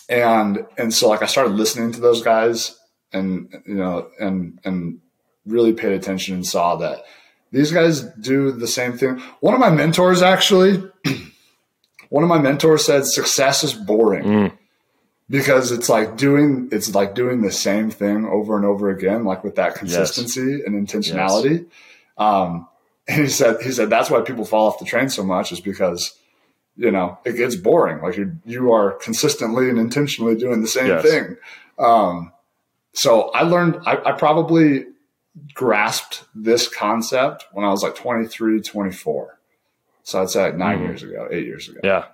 and 0.08 0.66
and 0.78 0.92
so 0.94 1.08
like 1.08 1.22
i 1.22 1.26
started 1.26 1.54
listening 1.54 1.92
to 1.92 2.00
those 2.00 2.22
guys 2.22 2.78
and 3.12 3.52
you 3.66 3.74
know 3.74 4.08
and 4.18 4.58
and 4.64 5.00
really 5.44 5.72
paid 5.72 5.92
attention 5.92 6.34
and 6.34 6.46
saw 6.46 6.76
that 6.76 7.04
these 7.52 7.72
guys 7.72 8.02
do 8.02 8.52
the 8.52 8.66
same 8.66 8.98
thing. 8.98 9.20
One 9.40 9.54
of 9.54 9.60
my 9.60 9.70
mentors 9.70 10.22
actually, 10.22 10.82
one 12.08 12.22
of 12.22 12.28
my 12.28 12.38
mentors 12.38 12.84
said 12.84 13.06
success 13.06 13.64
is 13.64 13.72
boring. 13.72 14.24
Mm. 14.24 14.52
Because 15.28 15.72
it's 15.72 15.88
like 15.88 16.16
doing 16.16 16.68
it's 16.70 16.94
like 16.94 17.16
doing 17.16 17.42
the 17.42 17.50
same 17.50 17.90
thing 17.90 18.26
over 18.26 18.56
and 18.56 18.64
over 18.64 18.90
again, 18.90 19.24
like 19.24 19.42
with 19.42 19.56
that 19.56 19.74
consistency 19.74 20.40
yes. 20.40 20.60
and 20.66 20.86
intentionality. 20.86 21.64
Yes. 21.64 21.68
Um, 22.16 22.68
and 23.08 23.22
he 23.22 23.28
said 23.28 23.60
he 23.62 23.72
said 23.72 23.90
that's 23.90 24.10
why 24.10 24.20
people 24.20 24.44
fall 24.44 24.68
off 24.68 24.78
the 24.78 24.84
train 24.84 25.08
so 25.08 25.22
much 25.22 25.52
is 25.52 25.60
because 25.60 26.18
you 26.76 26.90
know 26.90 27.18
it 27.24 27.36
gets 27.36 27.56
boring. 27.56 28.02
Like 28.02 28.16
you 28.16 28.36
you 28.44 28.72
are 28.72 28.92
consistently 28.92 29.68
and 29.68 29.78
intentionally 29.78 30.36
doing 30.36 30.62
the 30.62 30.68
same 30.68 30.88
yes. 30.88 31.02
thing. 31.02 31.36
Um, 31.78 32.32
so 32.94 33.30
I 33.30 33.42
learned 33.42 33.80
I, 33.86 33.98
I 34.04 34.12
probably 34.12 34.86
grasped 35.54 36.24
this 36.34 36.68
concept 36.68 37.46
when 37.52 37.64
I 37.64 37.68
was 37.68 37.82
like 37.82 37.94
23, 37.94 38.62
24. 38.62 39.38
So 40.02 40.22
I'd 40.22 40.30
say 40.30 40.44
like 40.44 40.56
9 40.56 40.78
mm. 40.78 40.82
years 40.82 41.02
ago, 41.02 41.28
eight 41.30 41.44
years 41.44 41.68
ago. 41.68 41.80
Yeah, 41.84 42.06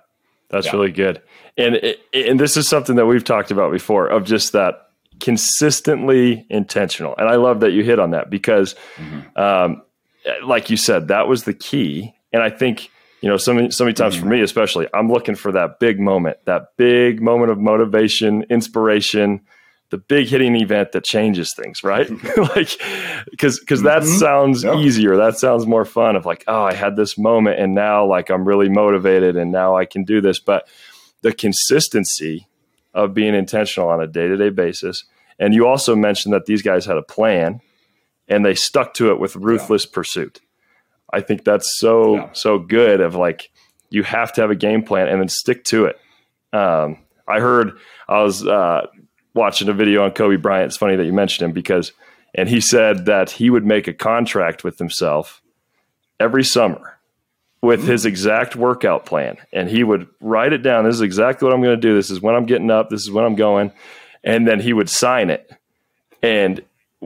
that's 0.49 0.67
yeah. 0.67 0.71
really 0.73 0.91
good. 0.91 1.21
And 1.57 1.95
and 2.13 2.39
this 2.39 2.57
is 2.57 2.67
something 2.67 2.95
that 2.95 3.05
we've 3.05 3.23
talked 3.23 3.51
about 3.51 3.71
before 3.71 4.07
of 4.07 4.25
just 4.25 4.51
that 4.53 4.89
consistently 5.19 6.45
intentional. 6.49 7.15
And 7.17 7.29
I 7.29 7.35
love 7.35 7.61
that 7.61 7.71
you 7.71 7.83
hit 7.83 7.99
on 7.99 8.11
that 8.11 8.29
because, 8.29 8.75
mm-hmm. 8.97 9.39
um, 9.39 9.81
like 10.43 10.69
you 10.69 10.77
said, 10.77 11.07
that 11.09 11.27
was 11.27 11.43
the 11.43 11.53
key. 11.53 12.13
And 12.31 12.41
I 12.41 12.49
think 12.49 12.89
you 13.23 13.29
know, 13.29 13.37
so 13.37 13.53
many, 13.53 13.71
so 13.71 13.85
many 13.85 13.93
times 13.93 14.15
mm-hmm. 14.15 14.25
for 14.25 14.29
me, 14.31 14.41
especially, 14.41 14.85
I'm 14.93 15.09
looking 15.09 15.35
for 15.35 15.53
that 15.53 15.79
big 15.79 15.97
moment, 15.97 16.39
that 16.43 16.75
big 16.75 17.21
moment 17.21 17.51
of 17.51 17.57
motivation, 17.57 18.43
inspiration, 18.49 19.39
the 19.91 19.97
big 19.97 20.27
hitting 20.27 20.57
event 20.57 20.91
that 20.91 21.05
changes 21.05 21.53
things, 21.55 21.85
right? 21.85 22.09
like, 22.37 22.77
because 23.31 23.61
because 23.61 23.83
that 23.83 24.01
mm-hmm. 24.01 24.17
sounds 24.17 24.65
yep. 24.65 24.75
easier. 24.75 25.15
That 25.15 25.37
sounds 25.37 25.65
more 25.65 25.85
fun. 25.85 26.17
Of 26.17 26.25
like, 26.25 26.43
oh, 26.47 26.63
I 26.63 26.73
had 26.73 26.97
this 26.97 27.17
moment, 27.17 27.61
and 27.61 27.73
now 27.73 28.05
like 28.05 28.29
I'm 28.29 28.43
really 28.43 28.67
motivated, 28.67 29.37
and 29.37 29.53
now 29.53 29.77
I 29.77 29.85
can 29.85 30.03
do 30.03 30.19
this. 30.19 30.39
But 30.39 30.67
the 31.21 31.31
consistency 31.31 32.49
of 32.93 33.13
being 33.13 33.35
intentional 33.35 33.87
on 33.87 34.01
a 34.01 34.07
day 34.07 34.27
to 34.27 34.35
day 34.35 34.49
basis, 34.49 35.05
and 35.39 35.53
you 35.53 35.65
also 35.65 35.95
mentioned 35.95 36.33
that 36.33 36.45
these 36.45 36.61
guys 36.61 36.85
had 36.85 36.97
a 36.97 37.03
plan, 37.03 37.61
and 38.27 38.45
they 38.45 38.55
stuck 38.55 38.93
to 38.95 39.11
it 39.11 39.19
with 39.19 39.35
ruthless 39.35 39.85
yeah. 39.85 39.93
pursuit. 39.93 40.41
I 41.11 41.21
think 41.21 41.43
that's 41.43 41.77
so 41.77 42.15
yeah. 42.15 42.29
so 42.33 42.57
good. 42.59 43.01
Of 43.01 43.15
like, 43.15 43.51
you 43.89 44.03
have 44.03 44.33
to 44.33 44.41
have 44.41 44.51
a 44.51 44.55
game 44.55 44.83
plan 44.83 45.07
and 45.07 45.21
then 45.21 45.29
stick 45.29 45.63
to 45.65 45.85
it. 45.85 45.99
Um, 46.51 46.97
I 47.27 47.39
heard 47.39 47.77
I 48.07 48.21
was 48.21 48.45
uh, 48.45 48.87
watching 49.33 49.69
a 49.69 49.73
video 49.73 50.03
on 50.03 50.11
Kobe 50.11 50.37
Bryant. 50.37 50.67
It's 50.67 50.77
funny 50.77 50.95
that 50.95 51.05
you 51.05 51.13
mentioned 51.13 51.47
him 51.47 51.53
because, 51.53 51.91
and 52.35 52.49
he 52.49 52.61
said 52.61 53.05
that 53.05 53.31
he 53.31 53.49
would 53.49 53.65
make 53.65 53.87
a 53.87 53.93
contract 53.93 54.63
with 54.63 54.77
himself 54.77 55.41
every 56.19 56.43
summer 56.43 56.99
with 57.61 57.87
his 57.87 58.05
exact 58.05 58.57
workout 58.57 59.05
plan, 59.05 59.37
and 59.53 59.69
he 59.69 59.85
would 59.85 60.05
write 60.19 60.51
it 60.51 60.63
down. 60.63 60.83
This 60.83 60.95
is 60.95 61.01
exactly 61.01 61.45
what 61.45 61.55
I'm 61.55 61.61
going 61.61 61.79
to 61.79 61.81
do. 61.81 61.95
This 61.95 62.11
is 62.11 62.19
when 62.19 62.35
I'm 62.35 62.45
getting 62.45 62.69
up. 62.69 62.89
This 62.89 63.03
is 63.03 63.09
when 63.09 63.23
I'm 63.23 63.35
going, 63.35 63.71
and 64.21 64.45
then 64.45 64.59
he 64.59 64.73
would 64.73 64.89
sign 64.89 65.29
it. 65.29 65.49
And 66.21 66.61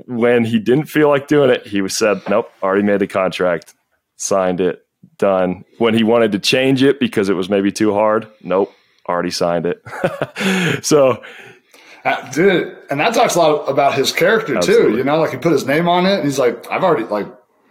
when 0.06 0.46
he 0.46 0.60
didn't 0.60 0.86
feel 0.86 1.10
like 1.10 1.28
doing 1.28 1.50
it, 1.50 1.66
he 1.66 1.88
said, 1.90 2.22
"Nope, 2.30 2.50
already 2.62 2.84
made 2.84 3.00
the 3.00 3.08
contract, 3.08 3.74
signed 4.16 4.62
it, 4.62 4.86
done." 5.18 5.66
When 5.78 5.94
he 5.94 6.04
wanted 6.04 6.32
to 6.34 6.40
change 6.40 6.84
it 6.84 7.00
because 7.00 7.30
it 7.30 7.34
was 7.34 7.50
maybe 7.50 7.72
too 7.72 7.94
hard, 7.94 8.28
nope, 8.42 8.72
already 9.08 9.32
signed 9.32 9.66
it. 9.66 9.82
so, 10.86 11.24
uh, 12.06 12.32
dude, 12.32 12.78
and 12.90 13.00
that 13.00 13.14
talks 13.14 13.36
a 13.36 13.40
lot 13.40 13.70
about 13.70 13.96
his 13.96 14.12
character 14.12 14.58
absolutely. 14.58 14.92
too. 14.92 14.98
You 14.98 15.04
know, 15.04 15.20
like 15.20 15.32
he 15.32 15.38
put 15.38 15.52
his 15.52 15.66
name 15.66 15.88
on 15.88 16.06
it, 16.06 16.16
and 16.16 16.24
he's 16.26 16.40
like, 16.40 16.70
"I've 16.72 16.84
already 16.84 17.06
like 17.06 17.28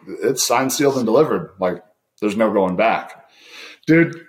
it's 0.06 0.47
signed, 0.47 0.73
sealed, 0.73 0.97
and 0.97 1.04
delivered. 1.04 1.52
Like, 1.59 1.83
there's 2.21 2.37
no 2.37 2.52
going 2.52 2.76
back, 2.76 3.28
dude." 3.87 4.23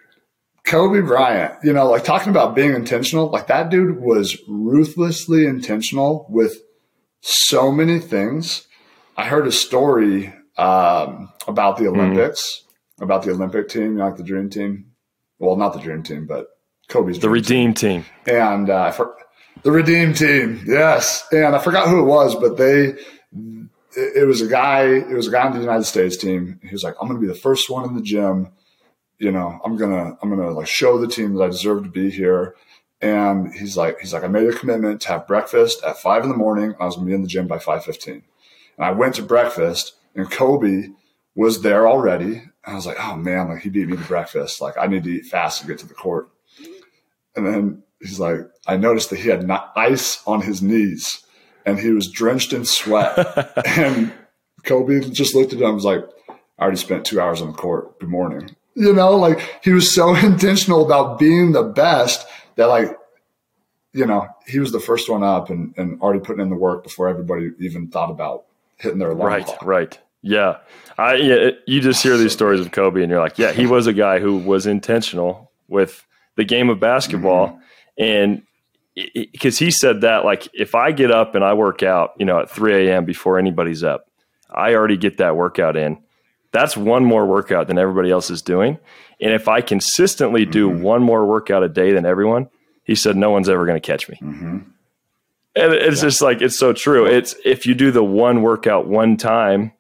Kobe 0.66 1.00
Bryant, 1.00 1.54
you 1.64 1.72
know, 1.72 1.90
like 1.90 2.04
talking 2.04 2.30
about 2.30 2.54
being 2.54 2.74
intentional, 2.74 3.30
like 3.30 3.48
that 3.48 3.70
dude 3.70 4.02
was 4.02 4.38
ruthlessly 4.50 5.46
intentional 5.46 6.28
with 6.30 6.62
so 7.28 7.72
many 7.72 8.00
things. 8.00 8.66
I 9.18 9.26
heard 9.26 9.48
a 9.48 9.52
story 9.52 10.34
um, 10.58 11.32
about 11.48 11.78
the 11.78 11.86
mm-hmm. 11.86 12.00
Olympics, 12.00 12.64
mm. 13.00 13.04
about 13.04 13.24
the 13.24 13.32
Olympic 13.32 13.70
team, 13.70 13.98
like 13.98 14.16
the 14.16 14.24
Dream 14.24 14.50
Team. 14.50 14.92
Well, 15.40 15.56
not 15.56 15.74
the 15.74 15.80
Dream 15.80 16.04
Team, 16.04 16.26
but 16.26 16.48
Kobe's 16.88 17.20
the 17.20 17.30
Redeem 17.30 17.74
team. 17.74 18.04
team. 18.04 18.36
And 18.36 18.70
uh, 18.70 18.92
for, 18.92 19.16
the 19.64 19.72
Redeem 19.72 20.14
team, 20.14 20.64
yes. 20.66 21.26
And 21.32 21.56
I 21.56 21.60
forgot 21.60 21.90
who 21.90 22.00
it 22.00 22.06
was, 22.06 22.36
but 22.36 22.58
they 22.58 22.96
it, 23.98 24.18
it 24.18 24.28
was 24.28 24.42
a 24.42 24.48
guy. 24.48 24.86
It 24.86 25.16
was 25.16 25.28
a 25.28 25.32
guy 25.32 25.46
on 25.46 25.54
the 25.54 25.60
United 25.60 25.86
States 25.86 26.18
team. 26.18 26.60
He 26.64 26.72
was 26.72 26.84
like, 26.84 26.96
"I'm 27.02 27.08
going 27.08 27.20
to 27.20 27.26
be 27.26 27.32
the 27.32 27.40
first 27.40 27.70
one 27.70 27.86
in 27.86 27.96
the 27.96 28.02
gym. 28.02 28.52
You 29.20 29.32
know, 29.32 29.60
I'm 29.66 29.76
gonna 29.78 30.18
I'm 30.22 30.30
gonna 30.30 30.52
like 30.52 30.68
show 30.68 31.00
the 31.00 31.08
team 31.08 31.34
that 31.34 31.44
I 31.44 31.48
deserve 31.48 31.84
to 31.84 31.90
be 31.90 32.10
here." 32.10 32.56
And 33.02 33.54
he's 33.54 33.78
like, 33.78 34.00
he's 34.00 34.14
like, 34.14 34.24
I 34.24 34.28
made 34.28 34.48
a 34.48 34.58
commitment 34.58 35.02
to 35.02 35.10
have 35.10 35.28
breakfast 35.28 35.84
at 35.84 36.00
five 36.00 36.24
in 36.24 36.30
the 36.30 36.36
morning. 36.36 36.76
I 36.80 36.86
was 36.86 36.96
gonna 36.96 37.08
be 37.08 37.14
in 37.14 37.22
the 37.22 37.28
gym 37.28 37.48
by 37.48 37.60
five 37.60 37.86
fifteen. 37.86 38.24
And 38.78 38.86
I 38.86 38.92
went 38.92 39.16
to 39.16 39.24
breakfast, 39.24 39.94
and 40.16 40.30
Kobe 40.30 40.90
was 41.36 41.62
there 41.62 41.88
already. 41.88 42.38
And 42.38 42.52
I 42.66 42.74
was 42.74 42.86
like, 42.86 42.98
oh 43.00 43.16
man, 43.16 43.50
like 43.50 43.62
he 43.62 43.70
beat 43.70 43.88
me 43.88 43.96
to 43.96 44.04
breakfast. 44.04 44.60
Like 44.60 44.78
I 44.78 44.88
need 44.88 45.04
to 45.04 45.12
eat 45.12 45.26
fast 45.26 45.62
to 45.62 45.68
get 45.68 45.78
to 45.80 45.88
the 45.88 45.94
court. 45.94 46.30
And 47.36 47.46
then 47.46 47.84
he's 48.02 48.20
like, 48.20 48.40
I 48.66 48.78
noticed 48.78 49.12
that 49.12 49.20
he 49.20 49.30
had 49.30 49.50
ice 49.76 50.22
on 50.26 50.42
his 50.42 50.62
knees 50.62 51.24
and 51.66 51.80
he 51.80 51.92
was 51.92 52.12
drenched 52.12 52.54
in 52.54 52.66
sweat. 52.66 53.16
and 53.78 54.12
Kobe 54.64 55.00
just 55.12 55.36
looked 55.36 55.54
at 55.54 55.60
him 55.60 55.66
and 55.66 55.76
was 55.76 55.86
like, 55.86 56.04
I 56.30 56.64
already 56.64 56.78
spent 56.78 57.06
two 57.06 57.22
hours 57.22 57.42
on 57.42 57.52
the 57.52 57.58
court. 57.58 58.00
Good 58.00 58.10
morning. 58.10 58.56
You 58.74 58.94
know, 58.94 59.16
like 59.16 59.40
he 59.64 59.72
was 59.72 59.94
so 59.94 60.16
intentional 60.16 60.84
about 60.84 61.20
being 61.20 61.52
the 61.52 61.64
best 61.64 62.26
that 62.58 62.66
like, 62.66 62.98
you 63.94 64.06
know, 64.06 64.28
he 64.46 64.60
was 64.60 64.72
the 64.72 64.80
first 64.80 65.10
one 65.10 65.24
up 65.24 65.50
and, 65.50 65.74
and 65.78 66.00
already 66.02 66.20
putting 66.20 66.42
in 66.42 66.50
the 66.50 66.56
work 66.56 66.84
before 66.84 67.08
everybody 67.08 67.52
even 67.60 67.88
thought 67.88 68.12
about 68.12 68.46
hitting 68.76 69.00
their 69.00 69.12
alarm 69.12 69.32
right, 69.34 69.46
clock. 69.46 69.64
Right. 69.64 70.00
Yeah. 70.22 70.58
I, 70.98 71.16
yeah, 71.16 71.50
you 71.66 71.80
just 71.80 72.04
hear 72.04 72.18
these 72.18 72.34
stories 72.34 72.60
of 72.60 72.72
Kobe 72.72 73.02
and 73.02 73.10
you're 73.10 73.22
like, 73.22 73.38
yeah, 73.38 73.54
he 73.54 73.66
was 73.66 73.88
a 73.88 73.94
guy 73.94 74.20
who 74.20 74.38
was 74.38 74.68
intentional 74.68 75.52
with 75.68 76.06
the 76.36 76.44
game 76.44 76.70
of 76.70 76.80
basketball. 76.80 77.48
Mm-hmm. 77.48 78.04
And 78.04 78.42
because 79.32 79.58
he 79.60 79.72
said 79.72 80.02
that, 80.02 80.26
like, 80.26 80.48
if 80.54 80.76
I 80.76 80.92
get 80.92 81.12
up 81.12 81.36
and 81.36 81.44
I 81.44 81.54
work 81.54 81.84
out, 81.84 82.14
you 82.18 82.26
know, 82.26 82.40
at 82.40 82.50
3 82.50 82.88
a.m. 82.88 83.06
before 83.06 83.38
anybody's 83.40 83.84
up, 83.84 84.10
I 84.50 84.74
already 84.74 84.98
get 84.98 85.18
that 85.18 85.36
workout 85.36 85.78
in. 85.78 86.00
That's 86.58 86.76
one 86.76 87.06
more 87.06 87.26
workout 87.26 87.68
than 87.68 87.78
everybody 87.78 88.10
else 88.10 88.30
is 88.30 88.42
doing. 88.42 88.80
And 89.22 89.32
if 89.34 89.48
I 89.48 89.62
consistently 89.62 90.46
do 90.46 90.70
mm-hmm. 90.70 90.82
one 90.82 91.04
more 91.04 91.26
workout 91.26 91.64
a 91.64 91.70
day 91.70 91.92
than 91.92 92.06
everyone, 92.06 92.50
he 92.84 92.96
said, 92.96 93.16
no 93.16 93.30
one's 93.30 93.50
ever 93.50 93.66
going 93.66 93.80
to 93.80 93.86
catch 93.86 94.10
me. 94.10 94.18
Mm-hmm. 94.22 94.58
And 95.56 95.74
it's 95.74 95.98
yeah. 95.98 96.08
just 96.08 96.22
like, 96.22 96.42
it's 96.42 96.58
so 96.58 96.74
true. 96.74 97.06
It's 97.06 97.36
if 97.46 97.66
you 97.66 97.76
do 97.76 97.92
the 97.92 98.04
one 98.04 98.42
workout 98.42 98.88
one 98.88 99.18
time, 99.18 99.74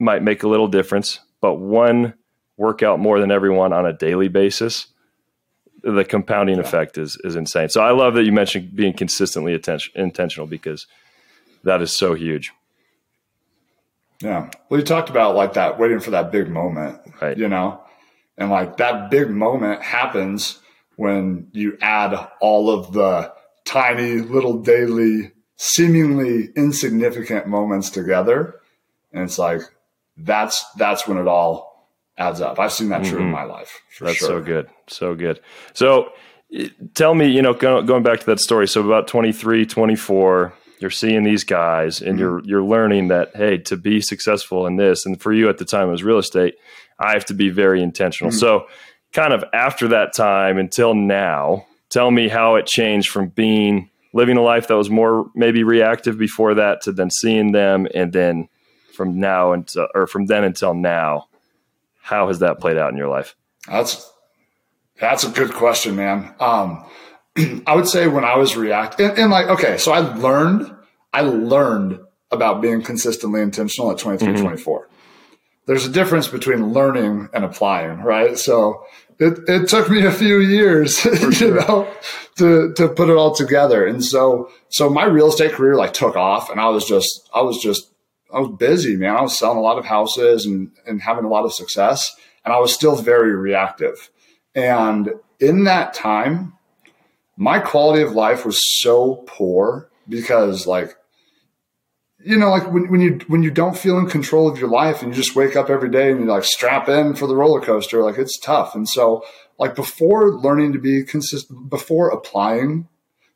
might 0.00 0.22
make 0.22 0.44
a 0.44 0.48
little 0.48 0.68
difference, 0.68 1.18
but 1.40 1.54
one 1.54 2.14
workout 2.56 3.00
more 3.00 3.18
than 3.18 3.32
everyone 3.32 3.72
on 3.72 3.86
a 3.86 3.92
daily 3.92 4.28
basis 4.28 4.86
the 5.82 6.04
compounding 6.04 6.56
yeah. 6.56 6.62
effect 6.62 6.98
is 6.98 7.16
is 7.24 7.36
insane. 7.36 7.68
So 7.68 7.82
I 7.82 7.92
love 7.92 8.14
that 8.14 8.24
you 8.24 8.32
mentioned 8.32 8.74
being 8.74 8.92
consistently 8.92 9.54
attention, 9.54 9.92
intentional 9.94 10.46
because 10.46 10.86
that 11.64 11.82
is 11.82 11.96
so 11.96 12.14
huge. 12.14 12.52
Yeah. 14.22 14.50
Well, 14.68 14.80
you 14.80 14.86
talked 14.86 15.10
about 15.10 15.36
like 15.36 15.54
that 15.54 15.78
waiting 15.78 16.00
for 16.00 16.10
that 16.10 16.32
big 16.32 16.48
moment, 16.48 17.00
right. 17.20 17.36
you 17.36 17.48
know, 17.48 17.80
and 18.36 18.50
like 18.50 18.78
that 18.78 19.10
big 19.10 19.30
moment 19.30 19.82
happens 19.82 20.60
when 20.96 21.48
you 21.52 21.78
add 21.80 22.28
all 22.40 22.70
of 22.70 22.92
the 22.92 23.32
tiny 23.64 24.16
little 24.16 24.60
daily, 24.62 25.32
seemingly 25.56 26.48
insignificant 26.56 27.46
moments 27.46 27.90
together. 27.90 28.60
And 29.12 29.24
it's 29.24 29.38
like, 29.38 29.60
that's, 30.16 30.64
that's 30.76 31.06
when 31.06 31.18
it 31.18 31.28
all 31.28 31.88
adds 32.16 32.40
up. 32.40 32.58
I've 32.58 32.72
seen 32.72 32.88
that 32.88 33.04
true 33.04 33.18
mm-hmm. 33.18 33.26
in 33.26 33.30
my 33.30 33.44
life. 33.44 33.80
That's 34.00 34.16
sure. 34.16 34.28
so 34.28 34.40
good. 34.40 34.68
So 34.88 35.14
good. 35.14 35.40
So 35.74 36.10
tell 36.94 37.14
me, 37.14 37.28
you 37.28 37.42
know, 37.42 37.54
going 37.54 38.02
back 38.02 38.20
to 38.20 38.26
that 38.26 38.40
story. 38.40 38.66
So 38.66 38.84
about 38.84 39.06
23, 39.06 39.66
24, 39.66 40.52
you're 40.80 40.90
seeing 40.90 41.24
these 41.24 41.44
guys 41.44 42.00
and 42.00 42.12
mm-hmm. 42.12 42.18
you're, 42.18 42.44
you're 42.44 42.64
learning 42.64 43.08
that, 43.08 43.34
Hey, 43.34 43.58
to 43.58 43.76
be 43.76 44.00
successful 44.00 44.66
in 44.66 44.76
this, 44.76 45.06
and 45.06 45.20
for 45.20 45.32
you 45.32 45.48
at 45.48 45.58
the 45.58 45.64
time 45.64 45.88
it 45.88 45.92
was 45.92 46.04
real 46.04 46.18
estate, 46.18 46.56
I 46.98 47.12
have 47.12 47.24
to 47.26 47.34
be 47.34 47.50
very 47.50 47.82
intentional. 47.82 48.30
Mm-hmm. 48.30 48.38
So 48.38 48.66
kind 49.12 49.32
of 49.32 49.44
after 49.52 49.88
that 49.88 50.14
time 50.14 50.58
until 50.58 50.94
now, 50.94 51.66
tell 51.88 52.10
me 52.10 52.28
how 52.28 52.56
it 52.56 52.66
changed 52.66 53.10
from 53.10 53.28
being 53.28 53.90
living 54.12 54.36
a 54.36 54.42
life 54.42 54.68
that 54.68 54.76
was 54.76 54.90
more 54.90 55.30
maybe 55.34 55.62
reactive 55.62 56.18
before 56.18 56.54
that 56.54 56.82
to 56.82 56.92
then 56.92 57.10
seeing 57.10 57.52
them 57.52 57.86
and 57.94 58.12
then 58.12 58.48
from 58.94 59.20
now 59.20 59.52
until 59.52 59.86
or 59.94 60.06
from 60.06 60.26
then 60.26 60.44
until 60.44 60.74
now 60.74 61.28
how 62.08 62.28
has 62.28 62.38
that 62.38 62.58
played 62.58 62.78
out 62.78 62.90
in 62.90 62.96
your 62.96 63.08
life? 63.08 63.36
That's 63.68 64.10
that's 64.98 65.24
a 65.24 65.28
good 65.28 65.52
question, 65.52 65.94
man. 65.94 66.34
Um, 66.40 66.86
I 67.66 67.74
would 67.74 67.88
say 67.88 68.06
when 68.06 68.24
I 68.24 68.36
was 68.36 68.56
reacting, 68.56 69.06
and, 69.06 69.18
and, 69.18 69.30
like, 69.30 69.46
okay, 69.48 69.78
so 69.78 69.92
I 69.92 70.00
learned, 70.00 70.74
I 71.12 71.22
learned 71.22 72.00
about 72.30 72.60
being 72.60 72.82
consistently 72.82 73.40
intentional 73.40 73.90
at 73.90 73.98
23, 73.98 74.28
mm-hmm. 74.28 74.42
24. 74.42 74.88
There's 75.66 75.86
a 75.86 75.90
difference 75.90 76.28
between 76.28 76.72
learning 76.72 77.28
and 77.32 77.44
applying, 77.44 78.00
right? 78.00 78.38
So 78.38 78.84
it, 79.18 79.38
it 79.48 79.68
took 79.68 79.90
me 79.90 80.04
a 80.04 80.12
few 80.12 80.38
years, 80.38 80.98
sure. 80.98 81.32
you 81.32 81.54
know, 81.54 81.92
to, 82.36 82.72
to 82.74 82.88
put 82.88 83.10
it 83.10 83.16
all 83.16 83.34
together. 83.34 83.86
And 83.86 84.02
so, 84.02 84.50
so 84.68 84.88
my 84.88 85.04
real 85.04 85.28
estate 85.28 85.52
career 85.52 85.74
like 85.74 85.92
took 85.92 86.16
off 86.16 86.50
and 86.50 86.60
I 86.60 86.68
was 86.68 86.86
just, 86.86 87.28
I 87.34 87.42
was 87.42 87.58
just 87.62 87.92
I 88.32 88.40
was 88.40 88.56
busy, 88.58 88.96
man. 88.96 89.16
I 89.16 89.22
was 89.22 89.38
selling 89.38 89.58
a 89.58 89.62
lot 89.62 89.78
of 89.78 89.86
houses 89.86 90.44
and, 90.44 90.70
and 90.86 91.00
having 91.00 91.24
a 91.24 91.28
lot 91.28 91.44
of 91.44 91.54
success. 91.54 92.14
And 92.44 92.52
I 92.52 92.58
was 92.58 92.72
still 92.72 92.96
very 92.96 93.34
reactive. 93.34 94.10
And 94.54 95.12
in 95.40 95.64
that 95.64 95.94
time, 95.94 96.54
my 97.38 97.60
quality 97.60 98.02
of 98.02 98.12
life 98.12 98.44
was 98.44 98.58
so 98.80 99.24
poor 99.26 99.88
because 100.08 100.66
like 100.66 100.96
you 102.20 102.36
know, 102.36 102.50
like 102.50 102.70
when, 102.72 102.90
when 102.90 103.00
you 103.00 103.20
when 103.28 103.44
you 103.44 103.50
don't 103.50 103.78
feel 103.78 103.96
in 103.98 104.08
control 104.08 104.48
of 104.48 104.58
your 104.58 104.68
life 104.68 105.02
and 105.02 105.12
you 105.12 105.22
just 105.22 105.36
wake 105.36 105.54
up 105.54 105.70
every 105.70 105.88
day 105.88 106.10
and 106.10 106.20
you 106.20 106.26
like 106.26 106.44
strap 106.44 106.88
in 106.88 107.14
for 107.14 107.28
the 107.28 107.36
roller 107.36 107.60
coaster, 107.60 108.02
like 108.02 108.18
it's 108.18 108.38
tough. 108.40 108.74
And 108.74 108.88
so 108.88 109.24
like 109.56 109.76
before 109.76 110.34
learning 110.34 110.72
to 110.72 110.80
be 110.80 111.04
consistent 111.04 111.70
before 111.70 112.10
applying 112.10 112.88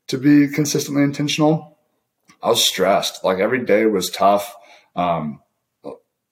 to 0.08 0.18
be 0.18 0.48
consistently 0.48 1.04
intentional, 1.04 1.78
I 2.42 2.48
was 2.48 2.68
stressed. 2.68 3.22
Like 3.22 3.38
every 3.38 3.64
day 3.64 3.86
was 3.86 4.10
tough. 4.10 4.54
Um, 4.96 5.40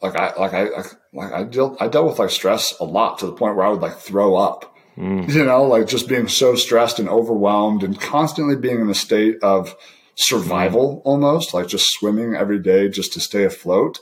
like 0.02 0.16
I, 0.16 0.34
like 0.34 0.54
I, 0.54 0.68
like 1.12 1.32
I 1.32 1.44
dealt, 1.44 1.80
I 1.80 1.86
dealt 1.86 2.06
with 2.06 2.18
like 2.18 2.30
stress 2.30 2.74
a 2.80 2.84
lot 2.84 3.18
to 3.18 3.26
the 3.26 3.32
point 3.32 3.54
where 3.54 3.66
I 3.66 3.70
would 3.70 3.80
like 3.80 3.96
throw 3.96 4.34
up, 4.34 4.76
mm. 4.96 5.32
you 5.32 5.44
know, 5.44 5.64
like 5.64 5.86
just 5.86 6.08
being 6.08 6.28
so 6.28 6.54
stressed 6.54 6.98
and 6.98 7.08
overwhelmed 7.08 7.82
and 7.82 8.00
constantly 8.00 8.56
being 8.56 8.80
in 8.80 8.90
a 8.90 8.94
state 8.94 9.42
of 9.42 9.76
survival 10.16 10.96
mm. 10.96 11.02
almost 11.04 11.54
like 11.54 11.66
just 11.66 11.86
swimming 11.92 12.34
every 12.34 12.58
day 12.58 12.88
just 12.88 13.12
to 13.14 13.20
stay 13.20 13.44
afloat. 13.44 14.00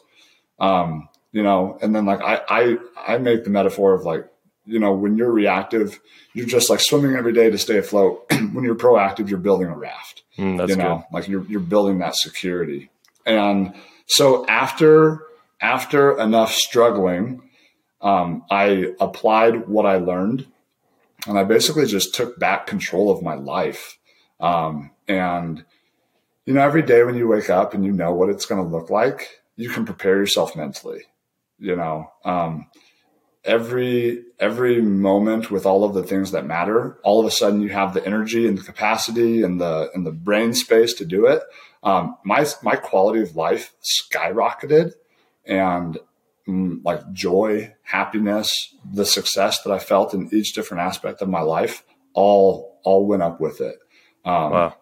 Um, 0.59 1.09
you 1.33 1.43
know, 1.43 1.79
and 1.81 1.95
then 1.95 2.07
like 2.07 2.21
I, 2.21 2.41
I, 2.49 2.77
I 3.15 3.19
make 3.19 3.45
the 3.45 3.51
metaphor 3.51 3.95
of 3.95 4.05
like, 4.05 4.29
you 4.65 4.79
know, 4.79 4.93
when 4.93 5.17
you're 5.17 5.31
reactive, 5.31 6.01
you're 6.35 6.47
just 6.47 6.69
like 6.69 6.81
swimming 6.81 7.17
every 7.17 7.33
day 7.33 7.51
to 7.51 7.59
stay 7.59 7.79
afloat. 7.79 8.27
when 8.53 8.65
you're 8.65 8.75
proactive, 8.75 9.29
you're 9.29 9.39
building 9.39 9.69
a 9.69 9.77
raft. 9.77 10.23
Mm, 10.37 10.69
you 10.69 10.77
know, 10.77 10.97
good. 10.97 11.15
like 11.15 11.29
you're 11.29 11.45
you're 11.47 11.61
building 11.61 11.99
that 11.99 12.15
security. 12.15 12.91
And 13.27 13.75
so 14.07 14.47
after 14.47 15.23
after 15.61 16.19
enough 16.19 16.53
struggling, 16.53 17.43
um, 18.01 18.45
I 18.51 18.95
applied 19.01 19.69
what 19.69 19.87
I 19.87 19.97
learned 19.97 20.47
and 21.29 21.39
I 21.39 21.45
basically 21.45 21.87
just 21.87 22.15
took 22.15 22.39
back 22.39 22.67
control 22.67 23.11
of 23.11 23.23
my 23.23 23.35
life. 23.35 23.99
Um, 24.41 24.91
and, 25.07 25.65
you 26.47 26.55
know, 26.55 26.63
every 26.63 26.83
day 26.83 27.05
when 27.05 27.17
you 27.17 27.29
wake 27.29 27.51
up 27.51 27.75
and 27.75 27.85
you 27.85 27.93
know 27.93 28.13
what 28.13 28.31
it's 28.31 28.47
going 28.47 28.63
to 28.63 28.69
look 28.69 28.91
like, 28.91 29.41
you 29.57 29.69
can 29.69 29.85
prepare 29.85 30.17
yourself 30.17 30.57
mentally, 30.57 31.03
you 31.59 31.77
know, 31.77 32.11
um, 32.25 32.69
every 33.45 34.25
every 34.39 34.81
moment 34.81 35.51
with 35.51 35.65
all 35.65 35.85
of 35.85 35.95
the 35.95 36.03
things 36.03 36.33
that 36.33 36.45
matter 36.45 36.99
all 37.03 37.21
of 37.21 37.27
a 37.27 37.31
sudden 37.31 37.61
you 37.63 37.69
have 37.69 37.95
the 37.95 38.05
energy 38.05 38.47
and 38.47 38.59
the 38.59 38.63
capacity 38.63 39.43
and 39.43 39.61
the 39.61 39.91
and 39.95 40.05
the 40.05 40.13
brain 40.13 40.53
space 40.53 40.93
to 40.93 41.05
do 41.05 41.27
it. 41.27 41.43
Um, 41.83 42.17
my 42.25 42.47
my 42.63 42.77
quality 42.77 43.21
of 43.23 43.37
life 43.37 43.73
skyrocketed. 43.83 44.93
And 45.47 45.99
like 46.85 47.13
joy 47.13 47.75
happiness 47.83 48.75
the 48.93 49.05
success 49.05 49.63
that 49.63 49.73
i 49.73 49.79
felt 49.79 50.15
in 50.15 50.29
each 50.33 50.55
different 50.55 50.83
aspect 50.83 51.21
of 51.21 51.29
my 51.29 51.41
life 51.41 51.85
all 52.15 52.81
all 52.85 53.07
went 53.07 53.23
up 53.23 53.41
with 53.41 53.61
it 53.61 53.77
um, 54.25 54.51
wow. 54.51 54.77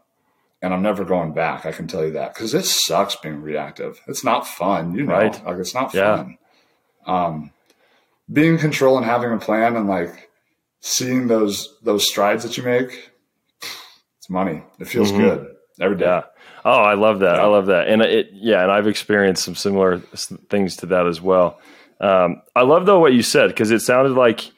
and 0.62 0.72
i'm 0.72 0.82
never 0.82 1.04
going 1.04 1.32
back 1.32 1.66
i 1.66 1.72
can 1.72 1.86
tell 1.86 2.04
you 2.04 2.12
that 2.12 2.32
because 2.32 2.54
it 2.54 2.64
sucks 2.64 3.16
being 3.16 3.42
reactive 3.42 4.00
it's 4.06 4.24
not 4.24 4.46
fun 4.46 4.94
you 4.94 5.04
know 5.04 5.12
right. 5.12 5.44
like 5.44 5.58
it's 5.58 5.74
not 5.74 5.92
yeah. 5.92 6.16
fun 6.16 6.38
um, 7.06 7.50
being 8.32 8.54
in 8.54 8.58
control 8.58 8.96
and 8.96 9.06
having 9.06 9.32
a 9.32 9.38
plan 9.38 9.76
and 9.76 9.88
like 9.88 10.30
seeing 10.80 11.26
those 11.26 11.76
those 11.82 12.06
strides 12.06 12.44
that 12.44 12.56
you 12.56 12.62
make, 12.62 13.10
it's 14.18 14.30
money. 14.30 14.62
It 14.78 14.88
feels 14.88 15.10
mm-hmm. 15.10 15.22
good 15.22 15.56
every 15.80 15.96
day. 15.96 16.06
Yeah. 16.06 16.24
Oh, 16.66 16.82
I 16.82 16.94
love 16.94 17.20
that. 17.20 17.36
Yeah. 17.36 17.42
I 17.42 17.46
love 17.46 17.66
that. 17.66 17.86
And 17.86 18.02
it, 18.02 18.30
yeah, 18.32 18.60
and 18.60 18.72
I've 18.72 18.88
experienced 18.88 19.44
some 19.44 19.54
similar 19.54 20.00
things 20.50 20.76
to 20.78 20.86
that 20.86 21.06
as 21.06 21.20
well. 21.20 21.60
Um, 22.00 22.42
I 22.56 22.62
love 22.62 22.86
though 22.86 22.98
what 22.98 23.12
you 23.12 23.22
said 23.22 23.48
because 23.48 23.70
it 23.70 23.80
sounded 23.80 24.14
like 24.14 24.50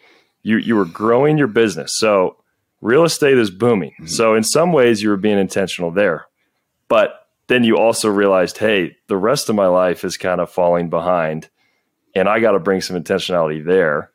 you 0.43 0.57
you 0.57 0.75
were 0.75 0.87
growing 0.87 1.37
your 1.37 1.49
business. 1.49 1.99
So 1.99 2.37
real 2.81 3.05
estate 3.05 3.37
is 3.37 3.50
booming. 3.50 3.91
Mm-hmm. 3.91 4.07
So 4.07 4.35
in 4.35 4.43
some 4.43 4.73
ways 4.73 5.03
you 5.03 5.11
were 5.11 5.19
being 5.19 5.38
intentional 5.38 5.91
there, 5.91 6.27
but 6.88 7.27
then 7.49 7.62
you 7.62 7.77
also 7.77 8.09
realized, 8.09 8.57
hey, 8.57 8.97
the 9.09 9.17
rest 9.17 9.50
of 9.50 9.55
my 9.55 9.67
life 9.67 10.03
is 10.03 10.17
kind 10.17 10.41
of 10.41 10.50
falling 10.50 10.88
behind 10.88 11.50
and 12.15 12.27
I 12.27 12.41
got 12.41 12.53
to 12.53 12.59
bring 12.59 12.81
some 12.81 13.00
intentionality 13.00 13.65
there. 13.65 14.11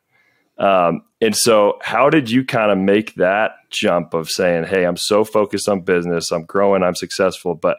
Um, 0.58 1.04
and 1.20 1.34
so, 1.34 1.78
how 1.80 2.10
did 2.10 2.30
you 2.30 2.44
kind 2.44 2.70
of 2.70 2.78
make 2.78 3.14
that 3.14 3.52
jump 3.70 4.14
of 4.14 4.30
saying, 4.30 4.64
"Hey, 4.64 4.84
I'm 4.84 4.96
so 4.96 5.24
focused 5.24 5.68
on 5.68 5.80
business, 5.80 6.30
I'm 6.30 6.44
growing, 6.44 6.82
I'm 6.82 6.94
successful," 6.94 7.54
but 7.54 7.78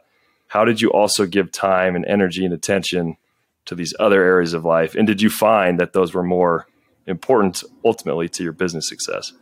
how 0.56 0.64
did 0.64 0.80
you 0.80 0.90
also 0.90 1.26
give 1.26 1.52
time 1.52 1.98
and 1.98 2.06
energy 2.06 2.46
and 2.46 2.54
attention 2.54 3.18
to 3.66 3.76
these 3.76 3.94
other 4.00 4.24
areas 4.24 4.54
of 4.54 4.64
life? 4.64 4.96
And 4.96 5.06
did 5.06 5.22
you 5.22 5.30
find 5.30 5.78
that 5.82 5.92
those 5.92 6.14
were 6.14 6.24
more 6.24 6.66
important 7.06 7.62
ultimately 7.84 8.30
to 8.30 8.42
your 8.42 8.54
business 8.54 8.88
success? 8.88 9.34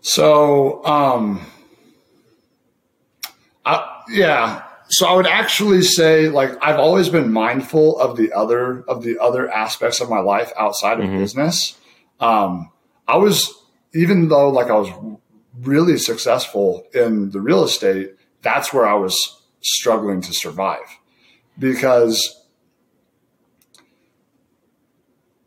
So, 0.00 0.84
um, 0.84 1.46
I, 3.64 4.02
yeah, 4.10 4.64
so 4.88 5.06
I 5.06 5.14
would 5.14 5.28
actually 5.28 5.82
say 5.82 6.28
like 6.28 6.50
I've 6.60 6.80
always 6.80 7.08
been 7.08 7.32
mindful 7.32 7.96
of 8.00 8.16
the 8.16 8.32
other 8.32 8.82
of 8.88 9.04
the 9.04 9.20
other 9.20 9.48
aspects 9.48 10.00
of 10.00 10.10
my 10.10 10.18
life 10.18 10.52
outside 10.58 10.98
of 10.98 11.06
mm-hmm. 11.06 11.18
business. 11.18 11.78
Um, 12.18 12.72
I 13.06 13.18
was 13.18 13.54
even 13.94 14.26
though 14.26 14.48
like 14.48 14.66
I 14.66 14.74
was 14.74 14.90
really 15.60 15.96
successful 15.96 16.88
in 16.92 17.30
the 17.30 17.40
real 17.40 17.62
estate, 17.62 18.16
that's 18.42 18.72
where 18.72 18.86
I 18.86 18.94
was 18.94 19.42
struggling 19.60 20.20
to 20.22 20.32
survive. 20.32 20.98
Because 21.58 22.38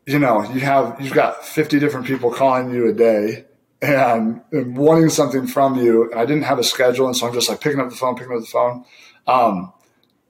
you 0.06 0.18
know 0.18 0.42
you 0.52 0.60
have 0.60 1.00
you've 1.00 1.12
got 1.12 1.44
50 1.44 1.80
different 1.80 2.06
people 2.06 2.30
calling 2.30 2.72
you 2.72 2.88
a 2.88 2.92
day 2.92 3.44
and, 3.82 4.40
and 4.52 4.76
wanting 4.76 5.10
something 5.10 5.48
from 5.48 5.76
you. 5.76 6.10
And 6.10 6.20
i 6.20 6.24
didn't 6.24 6.44
have 6.44 6.60
a 6.60 6.64
schedule 6.64 7.08
and 7.08 7.16
so 7.16 7.26
i'm 7.26 7.34
just 7.34 7.48
like 7.48 7.60
picking 7.60 7.80
up 7.80 7.90
the 7.90 7.96
phone 7.96 8.14
picking 8.14 8.32
up 8.32 8.40
the 8.40 8.46
phone. 8.46 8.84
Um, 9.26 9.72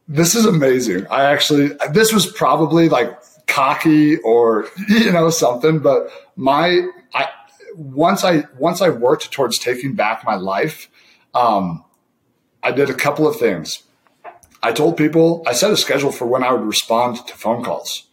this 0.08 0.34
is 0.34 0.46
amazing. 0.46 1.06
I 1.08 1.24
actually, 1.24 1.70
this 1.90 2.12
was 2.12 2.26
probably 2.26 2.88
like 2.88 3.18
cocky 3.46 4.18
or, 4.18 4.68
you 4.88 5.10
know, 5.12 5.30
something, 5.30 5.80
but 5.80 6.10
my, 6.36 6.86
I, 7.12 7.28
once 7.74 8.24
I, 8.24 8.44
once 8.58 8.80
I 8.80 8.88
worked 8.88 9.30
towards 9.32 9.58
taking 9.58 9.94
back 9.94 10.24
my 10.24 10.36
life, 10.36 10.88
um, 11.34 11.84
I 12.66 12.72
did 12.72 12.90
a 12.90 12.94
couple 12.94 13.28
of 13.28 13.36
things. 13.36 13.84
I 14.60 14.72
told 14.72 14.96
people, 14.96 15.44
I 15.46 15.52
set 15.52 15.70
a 15.70 15.76
schedule 15.76 16.10
for 16.10 16.26
when 16.26 16.42
I 16.42 16.50
would 16.50 16.66
respond 16.66 17.24
to 17.28 17.34
phone 17.34 17.62
calls. 17.62 18.08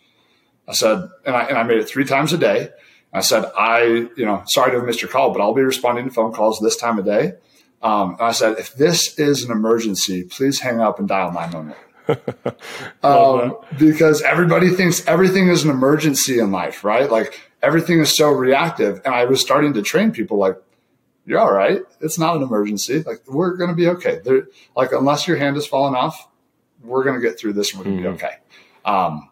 I 0.67 0.73
said, 0.73 1.09
and 1.25 1.35
I, 1.35 1.45
and 1.45 1.57
I 1.57 1.63
made 1.63 1.79
it 1.79 1.89
three 1.89 2.05
times 2.05 2.33
a 2.33 2.37
day. 2.37 2.69
I 3.11 3.21
said, 3.21 3.45
I, 3.57 3.83
you 4.15 4.25
know, 4.25 4.43
sorry 4.45 4.69
to 4.69 4.77
have 4.77 4.85
missed 4.85 5.01
your 5.01 5.09
call, 5.09 5.33
but 5.33 5.41
I'll 5.41 5.55
be 5.55 5.63
responding 5.63 6.05
to 6.05 6.11
phone 6.11 6.33
calls 6.33 6.59
this 6.59 6.77
time 6.77 6.99
of 6.99 7.05
day. 7.05 7.33
Um, 7.81 8.15
I 8.19 8.31
said, 8.31 8.59
if 8.59 8.75
this 8.75 9.17
is 9.17 9.43
an 9.43 9.51
emergency, 9.51 10.23
please 10.23 10.59
hang 10.59 10.79
up 10.79 10.99
and 10.99 11.07
dial 11.07 11.31
911. 11.31 12.55
um, 13.03 13.57
because 13.79 14.21
everybody 14.21 14.69
thinks 14.69 15.03
everything 15.07 15.47
is 15.47 15.63
an 15.63 15.71
emergency 15.71 16.37
in 16.37 16.51
life, 16.51 16.83
right? 16.83 17.09
Like 17.09 17.39
everything 17.63 18.01
is 18.01 18.15
so 18.15 18.29
reactive. 18.29 19.01
And 19.03 19.15
I 19.15 19.25
was 19.25 19.41
starting 19.41 19.73
to 19.73 19.81
train 19.81 20.11
people 20.11 20.37
like, 20.37 20.57
you're 21.25 21.39
all 21.39 21.53
right. 21.53 21.81
It's 22.01 22.19
not 22.19 22.35
an 22.35 22.43
emergency. 22.43 23.03
Like 23.03 23.21
we're 23.27 23.55
going 23.55 23.69
to 23.69 23.75
be 23.75 23.87
okay. 23.89 24.19
There, 24.23 24.47
like 24.75 24.91
unless 24.91 25.27
your 25.27 25.37
hand 25.37 25.57
is 25.57 25.65
falling 25.65 25.95
off, 25.95 26.27
we're 26.81 27.03
going 27.03 27.19
to 27.19 27.25
get 27.25 27.39
through 27.39 27.53
this 27.53 27.71
and 27.71 27.79
we're 27.79 27.85
going 27.85 28.03
to 28.03 28.09
mm-hmm. 28.09 28.17
be 28.17 28.23
okay. 28.25 28.35
Um, 28.85 29.29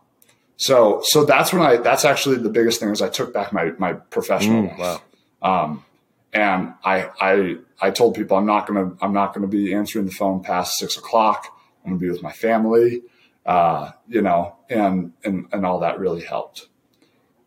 so, 0.57 1.01
so 1.03 1.25
that's 1.25 1.51
when 1.51 1.61
I, 1.61 1.77
that's 1.77 2.05
actually 2.05 2.37
the 2.37 2.49
biggest 2.49 2.79
thing 2.79 2.89
is 2.89 3.01
I 3.01 3.09
took 3.09 3.33
back 3.33 3.51
my, 3.51 3.71
my 3.77 3.93
professional 3.93 4.63
mm, 4.63 4.77
life. 4.77 5.01
Wow. 5.41 5.63
Um, 5.63 5.85
and 6.33 6.73
I, 6.83 7.09
I, 7.19 7.57
I 7.81 7.91
told 7.91 8.15
people 8.15 8.37
I'm 8.37 8.45
not 8.45 8.67
going 8.67 8.91
to, 8.91 9.03
I'm 9.03 9.11
not 9.11 9.33
going 9.33 9.41
to 9.41 9.47
be 9.47 9.73
answering 9.73 10.05
the 10.05 10.11
phone 10.11 10.43
past 10.43 10.77
six 10.77 10.97
o'clock. 10.97 11.47
I'm 11.83 11.91
going 11.91 11.99
to 11.99 12.05
be 12.05 12.11
with 12.11 12.23
my 12.23 12.31
family, 12.31 13.01
uh, 13.45 13.91
you 14.07 14.21
know, 14.21 14.55
and, 14.69 15.13
and, 15.25 15.47
and 15.51 15.65
all 15.65 15.79
that 15.79 15.99
really 15.99 16.21
helped. 16.21 16.69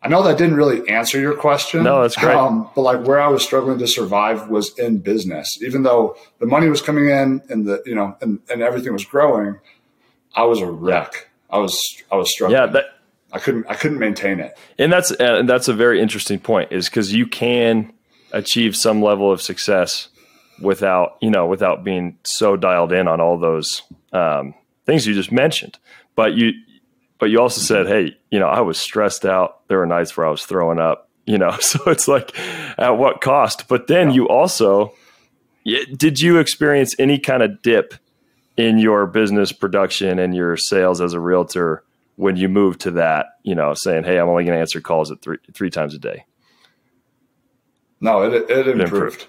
I 0.05 0.07
know 0.07 0.23
that 0.23 0.37
didn't 0.37 0.55
really 0.55 0.87
answer 0.89 1.19
your 1.19 1.35
question. 1.35 1.83
No, 1.83 2.01
that's 2.01 2.15
great. 2.15 2.35
Um, 2.35 2.69
but 2.75 2.81
like 2.81 3.05
where 3.05 3.19
I 3.19 3.27
was 3.27 3.43
struggling 3.43 3.79
to 3.79 3.87
survive 3.87 4.49
was 4.49 4.77
in 4.77 4.99
business. 4.99 5.61
Even 5.61 5.83
though 5.83 6.15
the 6.39 6.45
money 6.45 6.69
was 6.69 6.81
coming 6.81 7.09
in 7.09 7.41
and 7.49 7.65
the, 7.65 7.81
you 7.85 7.95
know, 7.95 8.15
and, 8.21 8.39
and 8.49 8.61
everything 8.61 8.93
was 8.93 9.05
growing, 9.05 9.59
I 10.35 10.43
was 10.43 10.61
a 10.61 10.69
wreck. 10.69 11.29
I 11.49 11.57
was, 11.57 11.79
I 12.11 12.15
was 12.15 12.31
struggling. 12.31 12.59
Yeah. 12.59 12.67
That, 12.67 12.85
I 13.33 13.39
couldn't, 13.39 13.65
I 13.67 13.73
couldn't 13.73 13.99
maintain 13.99 14.39
it. 14.39 14.57
And 14.77 14.93
that's, 14.93 15.11
uh, 15.11 15.41
that's 15.45 15.67
a 15.67 15.73
very 15.73 15.99
interesting 15.99 16.39
point 16.39 16.71
is 16.71 16.87
because 16.87 17.11
you 17.11 17.27
can, 17.27 17.91
achieve 18.35 18.75
some 18.75 19.01
level 19.01 19.31
of 19.31 19.41
success 19.41 20.09
without 20.61 21.17
you 21.21 21.29
know 21.29 21.47
without 21.47 21.83
being 21.83 22.17
so 22.23 22.55
dialed 22.55 22.91
in 22.91 23.07
on 23.07 23.19
all 23.21 23.37
those 23.37 23.81
um, 24.13 24.53
things 24.85 25.07
you 25.07 25.13
just 25.13 25.31
mentioned 25.31 25.77
but 26.15 26.33
you 26.33 26.51
but 27.19 27.29
you 27.29 27.39
also 27.39 27.61
said 27.61 27.85
mm-hmm. 27.85 28.07
hey 28.07 28.17
you 28.31 28.39
know 28.39 28.47
i 28.47 28.61
was 28.61 28.77
stressed 28.77 29.25
out 29.25 29.67
there 29.67 29.79
were 29.79 29.85
nights 29.85 30.15
where 30.15 30.25
i 30.25 30.29
was 30.29 30.45
throwing 30.45 30.79
up 30.79 31.09
you 31.25 31.37
know 31.37 31.51
so 31.59 31.79
it's 31.87 32.07
like 32.07 32.37
at 32.77 32.97
what 32.97 33.21
cost 33.21 33.67
but 33.67 33.87
then 33.87 34.09
yeah. 34.09 34.15
you 34.15 34.27
also 34.27 34.93
did 35.97 36.19
you 36.19 36.37
experience 36.37 36.95
any 36.99 37.17
kind 37.17 37.41
of 37.41 37.61
dip 37.61 37.95
in 38.57 38.77
your 38.77 39.05
business 39.05 39.51
production 39.51 40.19
and 40.19 40.35
your 40.35 40.55
sales 40.55 41.01
as 41.01 41.13
a 41.13 41.19
realtor 41.19 41.83
when 42.17 42.37
you 42.37 42.47
moved 42.47 42.81
to 42.81 42.91
that 42.91 43.37
you 43.43 43.55
know 43.55 43.73
saying 43.73 44.03
hey 44.03 44.17
i'm 44.17 44.29
only 44.29 44.43
going 44.43 44.55
to 44.55 44.59
answer 44.59 44.79
calls 44.79 45.11
at 45.11 45.21
three 45.21 45.37
three 45.53 45.69
times 45.69 45.93
a 45.93 45.99
day 45.99 46.25
no, 48.05 48.23
it, 48.23 48.33
it, 48.33 48.49
it 48.49 48.67
improved. 48.67 48.83
improved. 48.83 49.27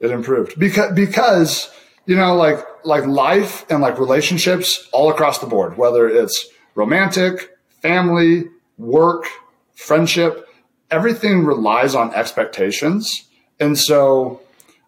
It 0.00 0.10
improved 0.10 0.58
because 0.58 0.92
because 0.94 1.70
you 2.06 2.16
know 2.16 2.34
like 2.34 2.58
like 2.84 3.06
life 3.06 3.64
and 3.70 3.80
like 3.80 4.00
relationships 4.00 4.88
all 4.92 5.10
across 5.10 5.38
the 5.38 5.46
board, 5.46 5.76
whether 5.76 6.08
it's 6.08 6.48
romantic, 6.74 7.56
family, 7.68 8.44
work, 8.78 9.26
friendship, 9.74 10.48
everything 10.90 11.44
relies 11.44 11.94
on 11.94 12.14
expectations, 12.14 13.28
and 13.60 13.78
so 13.78 14.40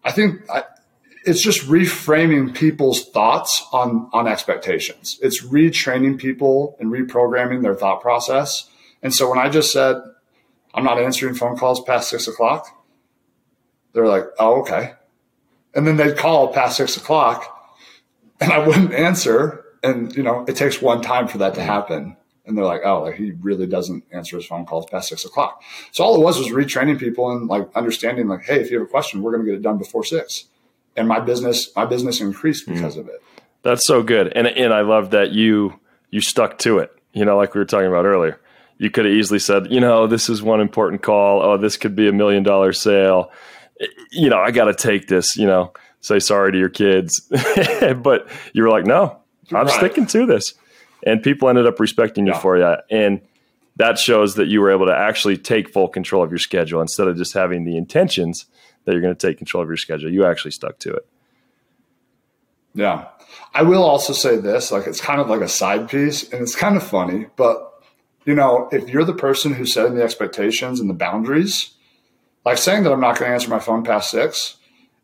I 0.03 0.11
think 0.11 0.41
I, 0.49 0.63
it's 1.25 1.41
just 1.41 1.61
reframing 1.61 2.53
people's 2.53 3.09
thoughts 3.09 3.65
on 3.71 4.09
on 4.13 4.27
expectations. 4.27 5.19
It's 5.21 5.43
retraining 5.43 6.17
people 6.17 6.77
and 6.79 6.91
reprogramming 6.91 7.63
their 7.63 7.75
thought 7.75 8.01
process. 8.01 8.69
And 9.01 9.13
so 9.13 9.29
when 9.29 9.39
I 9.39 9.49
just 9.49 9.71
said 9.71 10.01
I'm 10.75 10.83
not 10.83 10.99
answering 10.99 11.35
phone 11.35 11.57
calls 11.57 11.81
past 11.81 12.09
six 12.09 12.27
o'clock. 12.27 12.67
They're 13.93 14.07
like, 14.07 14.25
oh, 14.37 14.59
okay. 14.59 14.93
And 15.73 15.87
then 15.87 15.95
they'd 15.95 16.17
call 16.17 16.53
past 16.53 16.75
six 16.77 16.97
o'clock 16.97 17.49
and 18.41 18.51
I 18.51 18.59
wouldn't 18.59 18.93
answer. 18.93 19.64
And, 19.85 20.15
you 20.15 20.23
know, 20.23 20.45
it 20.47 20.55
takes 20.55 20.81
one 20.81 21.01
time 21.01 21.27
for 21.27 21.37
that 21.39 21.55
to 21.55 21.63
happen. 21.63 22.17
And 22.45 22.57
they're 22.57 22.65
like, 22.65 22.81
oh, 22.85 23.01
like 23.03 23.15
he 23.15 23.31
really 23.31 23.65
doesn't 23.65 24.03
answer 24.11 24.37
his 24.37 24.45
phone 24.45 24.65
calls 24.65 24.85
past 24.85 25.09
six 25.09 25.25
o'clock. 25.25 25.63
So 25.91 26.03
all 26.03 26.15
it 26.15 26.23
was 26.23 26.37
was 26.37 26.49
retraining 26.49 26.99
people 26.99 27.31
and 27.31 27.47
like 27.47 27.67
understanding 27.75 28.27
like, 28.27 28.43
hey, 28.43 28.61
if 28.61 28.69
you 28.69 28.79
have 28.79 28.87
a 28.87 28.89
question, 28.89 29.21
we're 29.21 29.31
going 29.31 29.45
to 29.45 29.51
get 29.51 29.57
it 29.57 29.63
done 29.63 29.77
before 29.77 30.03
six. 30.03 30.45
And 30.95 31.07
my 31.07 31.19
business, 31.19 31.75
my 31.75 31.85
business 31.85 32.21
increased 32.21 32.67
because 32.67 32.95
mm. 32.95 33.01
of 33.01 33.07
it. 33.07 33.21
That's 33.63 33.85
so 33.85 34.03
good. 34.03 34.31
And, 34.35 34.47
and 34.47 34.73
I 34.73 34.81
love 34.81 35.11
that 35.11 35.31
you, 35.31 35.79
you 36.11 36.21
stuck 36.21 36.59
to 36.59 36.77
it, 36.79 36.91
you 37.13 37.25
know, 37.25 37.35
like 37.35 37.55
we 37.55 37.59
were 37.59 37.65
talking 37.65 37.87
about 37.87 38.05
earlier 38.05 38.39
you 38.77 38.89
could 38.89 39.05
have 39.05 39.13
easily 39.13 39.39
said, 39.39 39.71
you 39.71 39.79
know, 39.79 40.07
this 40.07 40.29
is 40.29 40.41
one 40.41 40.59
important 40.59 41.01
call. 41.01 41.41
Oh, 41.41 41.57
this 41.57 41.77
could 41.77 41.95
be 41.95 42.07
a 42.07 42.13
million 42.13 42.43
dollar 42.43 42.73
sale. 42.73 43.31
You 44.11 44.29
know, 44.29 44.39
I 44.39 44.51
got 44.51 44.65
to 44.65 44.73
take 44.73 45.07
this, 45.07 45.37
you 45.37 45.45
know, 45.45 45.73
say 46.01 46.19
sorry 46.19 46.51
to 46.51 46.57
your 46.57 46.69
kids. 46.69 47.21
but 47.97 48.27
you 48.53 48.63
were 48.63 48.69
like, 48.69 48.85
no, 48.85 49.19
I'm 49.51 49.65
right. 49.65 49.69
sticking 49.69 50.07
to 50.07 50.25
this. 50.25 50.53
And 51.05 51.21
people 51.21 51.49
ended 51.49 51.67
up 51.67 51.79
respecting 51.79 52.25
you 52.25 52.33
yeah. 52.33 52.39
for 52.39 52.59
that. 52.59 52.85
And 52.89 53.21
that 53.75 53.99
shows 53.99 54.35
that 54.35 54.47
you 54.47 54.61
were 54.61 54.71
able 54.71 54.85
to 54.85 54.95
actually 54.95 55.37
take 55.37 55.71
full 55.71 55.87
control 55.87 56.23
of 56.23 56.31
your 56.31 56.39
schedule 56.39 56.81
instead 56.81 57.07
of 57.07 57.17
just 57.17 57.33
having 57.33 57.65
the 57.65 57.77
intentions 57.77 58.45
that 58.85 58.93
you're 58.93 59.01
going 59.01 59.15
to 59.15 59.27
take 59.27 59.37
control 59.37 59.61
of 59.61 59.69
your 59.69 59.77
schedule. 59.77 60.11
You 60.11 60.25
actually 60.25 60.51
stuck 60.51 60.79
to 60.79 60.93
it. 60.93 61.07
Yeah. 62.73 63.07
I 63.53 63.63
will 63.63 63.83
also 63.83 64.13
say 64.13 64.37
this 64.37 64.71
like, 64.71 64.87
it's 64.87 65.01
kind 65.01 65.21
of 65.21 65.29
like 65.29 65.41
a 65.41 65.47
side 65.47 65.89
piece 65.89 66.31
and 66.31 66.41
it's 66.41 66.55
kind 66.55 66.75
of 66.75 66.83
funny, 66.83 67.27
but 67.35 67.73
you 68.25 68.33
know, 68.33 68.69
if 68.71 68.89
you're 68.89 69.03
the 69.03 69.13
person 69.13 69.53
who's 69.53 69.73
setting 69.73 69.95
the 69.95 70.03
expectations 70.03 70.79
and 70.79 70.89
the 70.89 70.93
boundaries, 70.93 71.71
like 72.43 72.57
saying 72.57 72.83
that 72.83 72.91
I'm 72.91 72.99
not 72.99 73.17
going 73.17 73.29
to 73.29 73.33
answer 73.33 73.49
my 73.49 73.59
phone 73.59 73.83
past 73.83 74.09
six, 74.09 74.57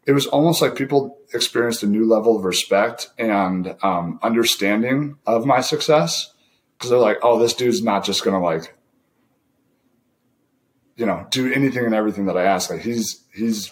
it 0.05 0.13
was 0.13 0.27
almost 0.27 0.61
like 0.61 0.75
people 0.75 1.19
experienced 1.33 1.83
a 1.83 1.87
new 1.87 2.07
level 2.07 2.37
of 2.37 2.43
respect 2.43 3.09
and 3.17 3.75
um, 3.83 4.19
understanding 4.23 5.17
of 5.25 5.45
my 5.45 5.61
success 5.61 6.33
because 6.77 6.89
they're 6.89 6.99
like, 6.99 7.19
oh, 7.21 7.37
this 7.37 7.53
dude's 7.53 7.83
not 7.83 8.03
just 8.03 8.23
going 8.23 8.33
to 8.33 8.43
like, 8.43 8.75
you 10.95 11.05
know, 11.05 11.27
do 11.29 11.51
anything 11.53 11.85
and 11.85 11.93
everything 11.93 12.25
that 12.25 12.37
I 12.37 12.43
ask. 12.43 12.69
Like 12.69 12.81
he's 12.81 13.23
he's 13.33 13.71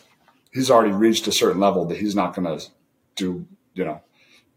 he's 0.52 0.70
already 0.70 0.94
reached 0.94 1.28
a 1.28 1.32
certain 1.32 1.60
level 1.60 1.86
that 1.86 1.98
he's 1.98 2.16
not 2.16 2.36
going 2.36 2.60
to 2.60 2.66
do, 3.16 3.48
you 3.74 3.84
know, 3.84 4.02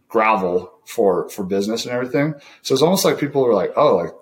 gravel 0.09 0.73
for 0.87 1.31
for 1.31 1.45
business 1.45 1.87
and 1.87 1.95
everything. 1.95 2.35
So 2.61 2.75
it's 2.75 2.83
almost 2.83 3.05
like 3.05 3.19
people 3.19 3.43
were 3.43 3.55
like, 3.55 3.73
oh, 3.77 3.97
like 3.97 4.13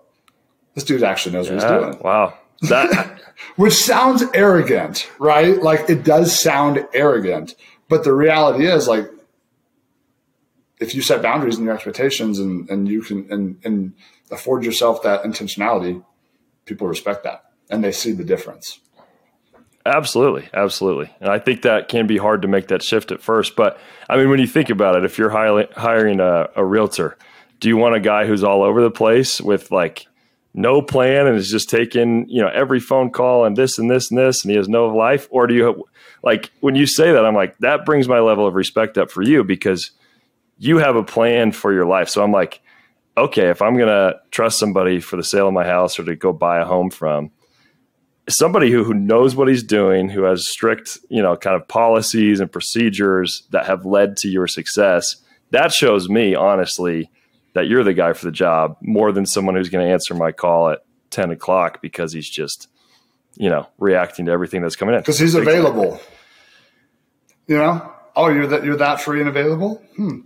this 0.75 0.85
dude 0.85 1.03
actually 1.03 1.33
knows 1.33 1.49
yeah, 1.49 1.55
what 1.55 1.63
he's 1.63 1.95
doing. 1.95 1.99
Wow. 2.05 2.35
That 2.63 3.21
which 3.57 3.75
sounds 3.75 4.23
arrogant, 4.35 5.11
right? 5.19 5.61
Like 5.61 5.89
it 5.89 6.05
does 6.05 6.39
sound 6.39 6.87
arrogant, 6.93 7.55
but 7.89 8.05
the 8.05 8.13
reality 8.13 8.67
is 8.67 8.87
like 8.87 9.11
if 10.79 10.95
you 10.95 11.03
set 11.03 11.23
boundaries 11.23 11.57
and 11.57 11.65
your 11.65 11.75
expectations 11.75 12.39
and, 12.39 12.69
and 12.71 12.89
you 12.89 13.03
can 13.03 13.31
and, 13.31 13.61
and 13.65 13.93
afford 14.31 14.65
yourself 14.65 15.03
that 15.03 15.23
intentionality, 15.23 16.03
people 16.65 16.87
respect 16.87 17.25
that 17.25 17.45
and 17.69 17.85
they 17.85 17.93
see 17.93 18.13
the 18.13 18.25
difference. 18.25 18.81
Absolutely, 19.87 20.49
absolutely, 20.53 21.11
and 21.21 21.31
I 21.31 21.39
think 21.39 21.63
that 21.63 21.89
can 21.89 22.07
be 22.07 22.19
hard 22.19 22.43
to 22.43 22.49
make 22.49 22.69
that 22.69 22.83
shift 22.83 23.11
at 23.13 23.23
first. 23.23 23.57
But 23.57 23.79
I 24.11 24.17
mean, 24.17 24.29
when 24.29 24.39
you 24.39 24.47
think 24.47 24.69
about 24.69 24.97
it, 24.97 25.05
if 25.05 25.17
you're 25.17 25.31
hiring 25.31 26.21
a, 26.21 26.51
a 26.55 26.65
realtor, 26.65 27.17
do 27.61 27.69
you 27.69 27.79
want 27.79 27.95
a 27.95 28.01
guy 28.01 28.27
who's 28.27 28.45
all 28.45 28.63
over 28.63 28.83
the 28.83 28.91
place 28.91 29.41
with 29.41 29.71
like 29.71 30.07
no 30.53 30.83
plan 30.83 31.27
and 31.27 31.37
is 31.37 31.51
just 31.51 31.71
taking 31.71 32.29
you 32.29 32.43
know 32.43 32.49
every 32.49 32.81
phone 32.81 33.11
call 33.11 33.45
and 33.45 33.57
this 33.57 33.79
and 33.79 33.91
this 33.91 34.11
and 34.11 34.19
this 34.19 34.43
and 34.43 34.51
he 34.51 34.57
has 34.57 34.69
no 34.69 34.89
life? 34.89 35.29
Or 35.31 35.47
do 35.47 35.55
you 35.55 35.87
like 36.23 36.51
when 36.61 36.75
you 36.75 36.87
say 36.87 37.13
that 37.13 37.25
i'm 37.25 37.35
like 37.35 37.57
that 37.59 37.85
brings 37.85 38.09
my 38.09 38.21
level 38.21 38.47
of 38.47 38.55
respect 38.55 38.99
up 38.99 39.11
for 39.11 39.23
you 39.23 39.45
because 39.45 39.91
you 40.59 40.79
have 40.79 40.97
a 40.97 41.05
plan 41.05 41.53
for 41.53 41.73
your 41.73 41.87
life. 41.87 42.09
So 42.09 42.23
i'm 42.23 42.33
like 42.33 42.61
okay 43.17 43.49
if 43.49 43.61
i'm 43.61 43.77
going 43.77 43.89
to 43.89 44.19
trust 44.31 44.59
somebody 44.59 45.01
for 45.01 45.17
the 45.17 45.25
sale 45.25 45.49
of 45.49 45.55
my 45.55 45.65
house 45.65 45.99
or 45.99 46.05
to 46.05 46.15
go 46.15 46.33
buy 46.33 46.61
a 46.61 46.65
home 46.65 46.91
from 46.91 47.31
somebody 48.29 48.71
who, 48.71 48.85
who 48.85 48.95
knows 48.95 49.35
what 49.35 49.49
he's 49.49 49.65
doing 49.65 50.09
who 50.09 50.23
has 50.23 50.47
strict 50.47 50.99
you 51.09 51.21
know 51.21 51.37
kind 51.37 51.57
of 51.57 51.67
policies 51.67 52.39
and 52.39 52.53
procedures 52.53 53.43
that 53.51 53.67
have 53.67 53.85
led 53.85 54.17
to 54.17 54.29
your 54.29 54.47
success 54.47 55.17
that 55.51 55.73
shows 55.73 56.09
me 56.09 56.35
honestly 56.35 57.11
that 57.53 57.67
you're 57.67 57.85
the 57.85 57.95
guy 57.95 58.13
for 58.13 58.27
the 58.27 58.33
job 58.33 58.77
more 58.81 59.13
than 59.13 59.27
someone 59.27 59.55
who's 59.55 59.69
going 59.69 59.85
to 59.85 59.93
answer 59.93 60.15
my 60.15 60.33
call 60.33 60.71
at 60.71 60.81
10 61.11 61.31
o'clock 61.31 61.83
because 61.83 62.13
he's 62.13 62.29
just, 62.29 62.69
you 63.37 63.49
know, 63.49 63.69
reacting 63.79 64.27
to 64.27 64.33
everything 64.33 64.63
that's 64.63 64.77
coming 64.77 64.95
in. 64.95 65.01
Because 65.01 65.19
he's 65.19 65.35
available. 65.35 66.01
You 67.47 67.57
know? 67.57 67.93
Oh, 68.17 68.29
you're 68.29 68.47
that 68.49 68.65
you're 68.65 68.77
that 68.77 69.01
free 69.01 69.21
and 69.21 69.29
available? 69.29 69.83
Hmm. 69.97 70.21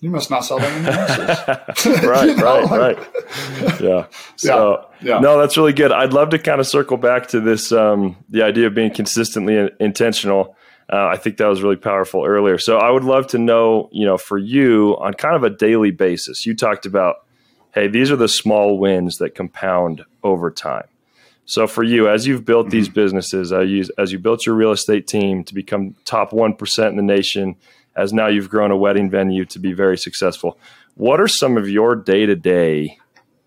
You 0.00 0.10
must 0.10 0.30
not 0.30 0.44
sell 0.44 0.58
that 0.58 0.82
many 0.82 0.96
houses. 0.96 2.02
right, 2.04 2.28
you 2.28 2.36
know? 2.36 2.64
right, 2.64 2.96
right. 2.98 3.80
Yeah. 3.80 4.06
So 4.36 4.86
yeah, 5.02 5.14
yeah. 5.14 5.20
no, 5.20 5.38
that's 5.38 5.58
really 5.58 5.74
good. 5.74 5.92
I'd 5.92 6.14
love 6.14 6.30
to 6.30 6.38
kind 6.38 6.60
of 6.60 6.66
circle 6.66 6.96
back 6.96 7.28
to 7.28 7.40
this 7.40 7.72
um, 7.72 8.16
the 8.30 8.42
idea 8.42 8.66
of 8.66 8.74
being 8.74 8.92
consistently 8.92 9.70
intentional 9.78 10.56
uh, 10.92 11.06
I 11.06 11.16
think 11.16 11.36
that 11.36 11.46
was 11.46 11.62
really 11.62 11.76
powerful 11.76 12.24
earlier. 12.24 12.58
So 12.58 12.78
I 12.78 12.90
would 12.90 13.04
love 13.04 13.28
to 13.28 13.38
know, 13.38 13.88
you 13.92 14.04
know, 14.04 14.18
for 14.18 14.36
you 14.36 14.96
on 15.00 15.14
kind 15.14 15.36
of 15.36 15.44
a 15.44 15.50
daily 15.50 15.92
basis, 15.92 16.44
you 16.44 16.54
talked 16.54 16.84
about, 16.84 17.26
hey, 17.72 17.86
these 17.86 18.10
are 18.10 18.16
the 18.16 18.28
small 18.28 18.76
wins 18.76 19.18
that 19.18 19.36
compound 19.36 20.02
over 20.24 20.50
time. 20.50 20.88
So 21.44 21.68
for 21.68 21.84
you, 21.84 22.08
as 22.08 22.26
you've 22.26 22.44
built 22.44 22.66
mm-hmm. 22.66 22.76
these 22.76 22.88
businesses, 22.88 23.52
as 23.52 23.68
you, 23.68 23.84
as 23.98 24.10
you 24.10 24.18
built 24.18 24.46
your 24.46 24.56
real 24.56 24.72
estate 24.72 25.06
team 25.06 25.44
to 25.44 25.54
become 25.54 25.94
top 26.04 26.32
1% 26.32 26.88
in 26.88 26.96
the 26.96 27.02
nation, 27.02 27.54
as 27.94 28.12
now 28.12 28.26
you've 28.26 28.48
grown 28.48 28.72
a 28.72 28.76
wedding 28.76 29.10
venue 29.10 29.44
to 29.44 29.58
be 29.60 29.72
very 29.72 29.96
successful, 29.96 30.58
what 30.94 31.20
are 31.20 31.28
some 31.28 31.56
of 31.56 31.68
your 31.68 31.94
day 31.94 32.26
to 32.26 32.34
day 32.34 32.98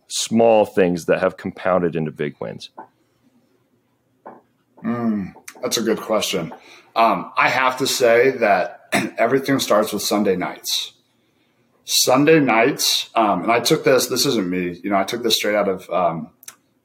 small 0.08 0.66
things 0.66 1.06
that 1.06 1.20
have 1.20 1.36
compounded 1.36 1.96
into 1.96 2.12
big 2.12 2.36
wins? 2.40 2.70
Mm, 4.84 5.34
that's 5.62 5.78
a 5.78 5.82
good 5.82 6.00
question. 6.00 6.54
Um, 6.96 7.32
I 7.38 7.50
have 7.50 7.78
to 7.78 7.88
say 7.88 8.32
that 8.32 8.82
everything 9.18 9.60
starts 9.60 9.94
with 9.94 10.04
Sunday 10.04 10.36
nights. 10.36 10.94
Sunday 11.86 12.40
nights, 12.40 13.10
um, 13.14 13.44
and 13.44 13.52
I 13.52 13.60
took 13.60 13.84
this. 13.84 14.08
This 14.08 14.26
isn't 14.26 14.50
me. 14.50 14.80
You 14.84 14.90
know, 14.90 14.96
I 14.96 15.04
took 15.04 15.22
this 15.22 15.36
straight 15.36 15.56
out 15.56 15.68
of 15.68 15.90
um, 15.90 16.30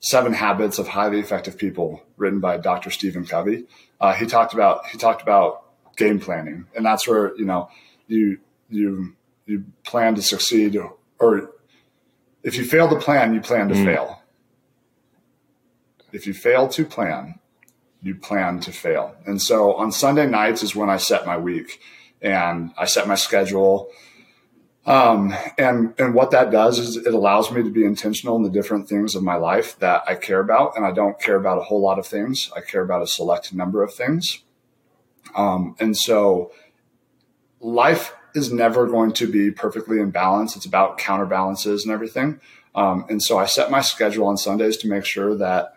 Seven 0.00 0.32
Habits 0.32 0.78
of 0.78 0.88
Highly 0.88 1.20
Effective 1.20 1.56
People, 1.56 2.02
written 2.16 2.40
by 2.40 2.56
Dr. 2.56 2.90
Stephen 2.90 3.24
Covey. 3.24 3.66
Uh, 4.00 4.14
he 4.14 4.26
talked 4.26 4.54
about 4.54 4.86
he 4.88 4.98
talked 4.98 5.22
about 5.22 5.64
game 5.96 6.18
planning, 6.18 6.66
and 6.74 6.84
that's 6.84 7.06
where 7.06 7.36
you 7.36 7.44
know 7.44 7.70
you 8.08 8.38
you 8.68 9.14
you 9.46 9.64
plan 9.84 10.16
to 10.16 10.22
succeed, 10.22 10.76
or 11.20 11.52
if 12.42 12.56
you 12.56 12.64
fail 12.64 12.88
to 12.88 12.96
plan, 12.96 13.34
you 13.34 13.40
plan 13.40 13.68
to 13.68 13.74
mm. 13.74 13.84
fail. 13.84 14.22
If 16.12 16.26
you 16.26 16.34
fail 16.34 16.68
to 16.68 16.84
plan, 16.84 17.38
you 18.02 18.14
plan 18.14 18.60
to 18.60 18.72
fail. 18.72 19.14
And 19.26 19.40
so 19.40 19.74
on 19.74 19.92
Sunday 19.92 20.26
nights 20.26 20.62
is 20.62 20.76
when 20.76 20.88
I 20.88 20.96
set 20.96 21.26
my 21.26 21.36
week 21.36 21.80
and 22.22 22.72
I 22.78 22.84
set 22.84 23.08
my 23.08 23.16
schedule. 23.16 23.90
Um, 24.86 25.34
and, 25.58 25.94
and 25.98 26.14
what 26.14 26.30
that 26.30 26.50
does 26.50 26.78
is 26.78 26.96
it 26.96 27.12
allows 27.12 27.50
me 27.50 27.62
to 27.62 27.70
be 27.70 27.84
intentional 27.84 28.36
in 28.36 28.42
the 28.42 28.50
different 28.50 28.88
things 28.88 29.14
of 29.14 29.22
my 29.22 29.34
life 29.34 29.78
that 29.80 30.02
I 30.06 30.14
care 30.14 30.40
about. 30.40 30.76
And 30.76 30.86
I 30.86 30.92
don't 30.92 31.20
care 31.20 31.36
about 31.36 31.58
a 31.58 31.62
whole 31.62 31.80
lot 31.80 31.98
of 31.98 32.06
things. 32.06 32.50
I 32.56 32.60
care 32.60 32.82
about 32.82 33.02
a 33.02 33.06
select 33.06 33.52
number 33.52 33.82
of 33.82 33.92
things. 33.92 34.44
Um, 35.34 35.74
and 35.78 35.96
so 35.96 36.52
life 37.60 38.14
is 38.34 38.52
never 38.52 38.86
going 38.86 39.12
to 39.12 39.30
be 39.30 39.50
perfectly 39.50 40.00
in 40.00 40.10
balance. 40.10 40.56
It's 40.56 40.66
about 40.66 40.98
counterbalances 40.98 41.84
and 41.84 41.92
everything. 41.92 42.40
Um, 42.74 43.04
and 43.08 43.22
so 43.22 43.38
I 43.38 43.46
set 43.46 43.70
my 43.70 43.80
schedule 43.80 44.26
on 44.26 44.36
Sundays 44.36 44.76
to 44.78 44.88
make 44.88 45.04
sure 45.04 45.34
that 45.36 45.74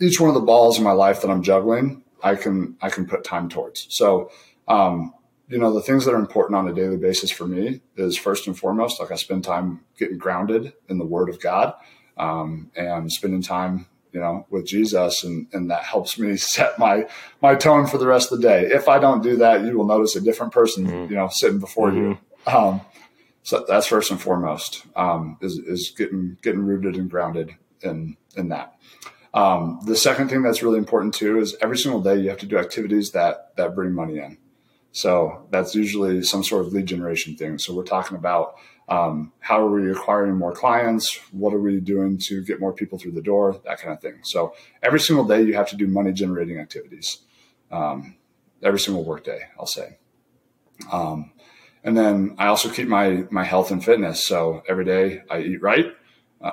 each 0.00 0.20
one 0.20 0.28
of 0.28 0.34
the 0.34 0.40
balls 0.40 0.78
in 0.78 0.84
my 0.84 0.92
life 0.92 1.22
that 1.22 1.30
I'm 1.30 1.42
juggling, 1.42 2.04
I 2.22 2.34
can 2.34 2.76
I 2.80 2.90
can 2.90 3.06
put 3.06 3.24
time 3.24 3.48
towards. 3.48 3.86
So, 3.90 4.30
um, 4.66 5.14
you 5.48 5.58
know, 5.58 5.72
the 5.72 5.80
things 5.80 6.04
that 6.04 6.14
are 6.14 6.18
important 6.18 6.56
on 6.56 6.68
a 6.68 6.74
daily 6.74 6.96
basis 6.96 7.30
for 7.30 7.46
me 7.46 7.80
is 7.96 8.16
first 8.16 8.46
and 8.46 8.58
foremost, 8.58 9.00
like 9.00 9.10
I 9.10 9.16
spend 9.16 9.44
time 9.44 9.80
getting 9.98 10.18
grounded 10.18 10.72
in 10.88 10.98
the 10.98 11.06
Word 11.06 11.28
of 11.28 11.40
God, 11.40 11.74
um, 12.16 12.70
and 12.76 13.10
spending 13.10 13.42
time, 13.42 13.86
you 14.12 14.20
know, 14.20 14.46
with 14.50 14.66
Jesus, 14.66 15.24
and 15.24 15.46
and 15.52 15.70
that 15.70 15.84
helps 15.84 16.18
me 16.18 16.36
set 16.36 16.78
my 16.78 17.08
my 17.40 17.54
tone 17.54 17.86
for 17.86 17.98
the 17.98 18.06
rest 18.06 18.32
of 18.32 18.40
the 18.40 18.48
day. 18.48 18.66
If 18.66 18.88
I 18.88 18.98
don't 18.98 19.22
do 19.22 19.36
that, 19.36 19.64
you 19.64 19.76
will 19.76 19.86
notice 19.86 20.16
a 20.16 20.20
different 20.20 20.52
person, 20.52 20.86
mm-hmm. 20.86 21.12
you 21.12 21.16
know, 21.16 21.28
sitting 21.30 21.60
before 21.60 21.90
mm-hmm. 21.90 22.12
you. 22.12 22.18
Um, 22.46 22.80
so 23.42 23.64
that's 23.66 23.86
first 23.86 24.10
and 24.10 24.20
foremost 24.20 24.84
um, 24.94 25.38
is 25.40 25.58
is 25.58 25.94
getting 25.96 26.36
getting 26.42 26.66
rooted 26.66 26.96
and 26.96 27.10
grounded 27.10 27.54
in 27.82 28.16
in 28.36 28.50
that. 28.50 28.74
Um, 29.38 29.78
the 29.84 29.94
second 29.94 30.30
thing 30.30 30.42
that's 30.42 30.64
really 30.64 30.78
important 30.78 31.14
too 31.14 31.38
is 31.38 31.56
every 31.60 31.78
single 31.78 32.02
day 32.02 32.16
you 32.16 32.28
have 32.28 32.40
to 32.40 32.46
do 32.46 32.58
activities 32.58 33.12
that 33.12 33.54
that 33.56 33.72
bring 33.72 33.92
money 33.92 34.18
in. 34.18 34.36
So 34.90 35.46
that's 35.50 35.76
usually 35.76 36.24
some 36.24 36.42
sort 36.42 36.66
of 36.66 36.72
lead 36.72 36.86
generation 36.86 37.36
thing. 37.36 37.58
So 37.58 37.72
we're 37.72 37.84
talking 37.84 38.16
about 38.16 38.56
um, 38.88 39.32
how 39.38 39.64
are 39.64 39.70
we 39.70 39.92
acquiring 39.92 40.34
more 40.34 40.52
clients? 40.52 41.20
What 41.30 41.54
are 41.54 41.60
we 41.60 41.78
doing 41.78 42.18
to 42.18 42.42
get 42.42 42.58
more 42.58 42.72
people 42.72 42.98
through 42.98 43.12
the 43.12 43.22
door? 43.22 43.60
That 43.64 43.78
kind 43.80 43.92
of 43.92 44.00
thing. 44.00 44.18
So 44.22 44.54
every 44.82 44.98
single 44.98 45.24
day 45.24 45.42
you 45.42 45.54
have 45.54 45.68
to 45.68 45.76
do 45.76 45.86
money 45.86 46.12
generating 46.12 46.58
activities. 46.58 47.18
Um, 47.70 48.16
every 48.60 48.80
single 48.80 49.04
workday, 49.04 49.42
I'll 49.56 49.66
say. 49.66 49.98
Um, 50.90 51.30
and 51.84 51.96
then 51.96 52.34
I 52.38 52.48
also 52.48 52.70
keep 52.70 52.88
my 52.88 53.24
my 53.30 53.44
health 53.44 53.70
and 53.70 53.84
fitness. 53.84 54.24
So 54.24 54.64
every 54.68 54.84
day 54.84 55.22
I 55.30 55.42
eat 55.42 55.62
right. 55.62 55.86
Uh, 56.40 56.52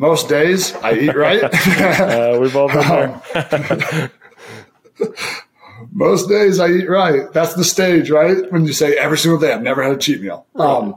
most 0.00 0.30
days 0.30 0.74
I 0.76 0.94
eat 0.94 1.14
right. 1.14 1.42
uh, 1.44 2.38
we've 2.40 2.56
all 2.56 2.68
been 2.68 3.20
there. 3.30 4.10
most 5.92 6.26
days 6.26 6.58
I 6.58 6.68
eat 6.68 6.88
right. 6.88 7.30
That's 7.34 7.52
the 7.52 7.64
stage, 7.64 8.10
right? 8.10 8.50
When 8.50 8.64
you 8.64 8.72
say 8.72 8.96
every 8.96 9.18
single 9.18 9.38
day, 9.38 9.52
I've 9.52 9.60
never 9.60 9.82
had 9.82 9.92
a 9.92 9.98
cheat 9.98 10.22
meal. 10.22 10.46
Um, 10.54 10.96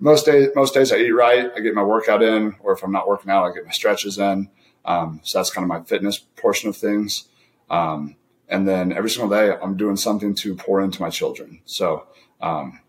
most 0.00 0.26
days, 0.26 0.48
most 0.56 0.74
days 0.74 0.90
I 0.90 0.96
eat 0.96 1.12
right. 1.12 1.48
I 1.54 1.60
get 1.60 1.76
my 1.76 1.84
workout 1.84 2.24
in, 2.24 2.56
or 2.58 2.72
if 2.72 2.82
I'm 2.82 2.90
not 2.90 3.06
working 3.06 3.30
out, 3.30 3.44
I 3.44 3.54
get 3.54 3.66
my 3.66 3.70
stretches 3.70 4.18
in. 4.18 4.50
Um, 4.84 5.20
so 5.22 5.38
that's 5.38 5.50
kind 5.50 5.64
of 5.64 5.68
my 5.68 5.82
fitness 5.84 6.18
portion 6.18 6.68
of 6.68 6.76
things. 6.76 7.28
Um, 7.70 8.16
and 8.48 8.66
then 8.66 8.92
every 8.92 9.10
single 9.10 9.30
day, 9.30 9.56
I'm 9.62 9.76
doing 9.76 9.96
something 9.96 10.34
to 10.34 10.56
pour 10.56 10.80
into 10.80 11.00
my 11.00 11.08
children. 11.08 11.60
So 11.66 12.08
um, 12.40 12.80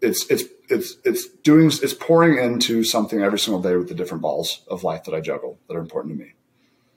it's 0.00 0.28
it's 0.28 0.42
it's 0.72 0.96
it's 1.04 1.28
doing 1.28 1.66
it's 1.66 1.94
pouring 1.94 2.42
into 2.42 2.82
something 2.82 3.20
every 3.20 3.38
single 3.38 3.62
day 3.62 3.76
with 3.76 3.88
the 3.88 3.94
different 3.94 4.22
balls 4.22 4.62
of 4.68 4.82
life 4.82 5.04
that 5.04 5.14
I 5.14 5.20
juggle 5.20 5.58
that 5.68 5.76
are 5.76 5.80
important 5.80 6.18
to 6.18 6.24
me. 6.24 6.32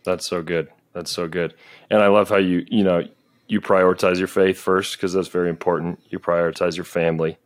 That's 0.04 0.26
so 0.28 0.42
good. 0.42 0.70
That's 0.94 1.12
so 1.12 1.28
good. 1.28 1.54
And 1.90 2.02
I 2.02 2.08
love 2.08 2.30
how 2.30 2.38
you 2.38 2.66
you 2.70 2.84
know 2.84 3.04
you 3.48 3.62
prioritize 3.62 4.18
your 4.18 4.28
faith 4.28 4.58
first 4.58 4.96
because 4.96 5.14
that's 5.14 5.28
very 5.28 5.50
important. 5.50 6.00
You 6.10 6.20
prioritize 6.20 6.76
your 6.76 6.86
family, 6.86 7.38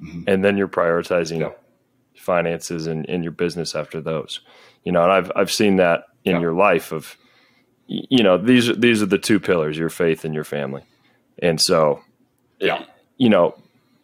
mm-hmm. 0.00 0.24
and 0.26 0.44
then 0.44 0.56
you're 0.56 0.68
prioritizing 0.68 1.40
yeah. 1.40 1.50
finances 2.16 2.86
and, 2.86 3.08
and 3.08 3.24
your 3.24 3.32
business 3.32 3.74
after 3.74 4.00
those. 4.00 4.40
You 4.84 4.92
know, 4.92 5.02
and 5.02 5.12
I've 5.12 5.32
I've 5.34 5.52
seen 5.52 5.76
that 5.76 6.04
in 6.24 6.36
yeah. 6.36 6.40
your 6.40 6.52
life 6.52 6.92
of 6.92 7.16
you 7.86 8.22
know 8.22 8.36
these 8.36 8.70
these 8.76 9.02
are 9.02 9.06
the 9.06 9.18
two 9.18 9.40
pillars: 9.40 9.78
your 9.78 9.90
faith 9.90 10.24
and 10.24 10.34
your 10.34 10.44
family. 10.44 10.84
And 11.40 11.60
so, 11.60 12.02
yeah, 12.58 12.84
you 13.16 13.28
know, 13.28 13.54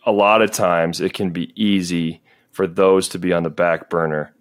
a 0.06 0.12
lot 0.12 0.42
of 0.42 0.50
times 0.50 1.00
it 1.00 1.14
can 1.14 1.30
be 1.30 1.52
easy 1.60 2.20
for 2.52 2.66
those 2.66 3.08
to 3.08 3.18
be 3.18 3.32
on 3.32 3.42
the 3.42 3.50
back 3.50 3.90
burner 3.90 4.32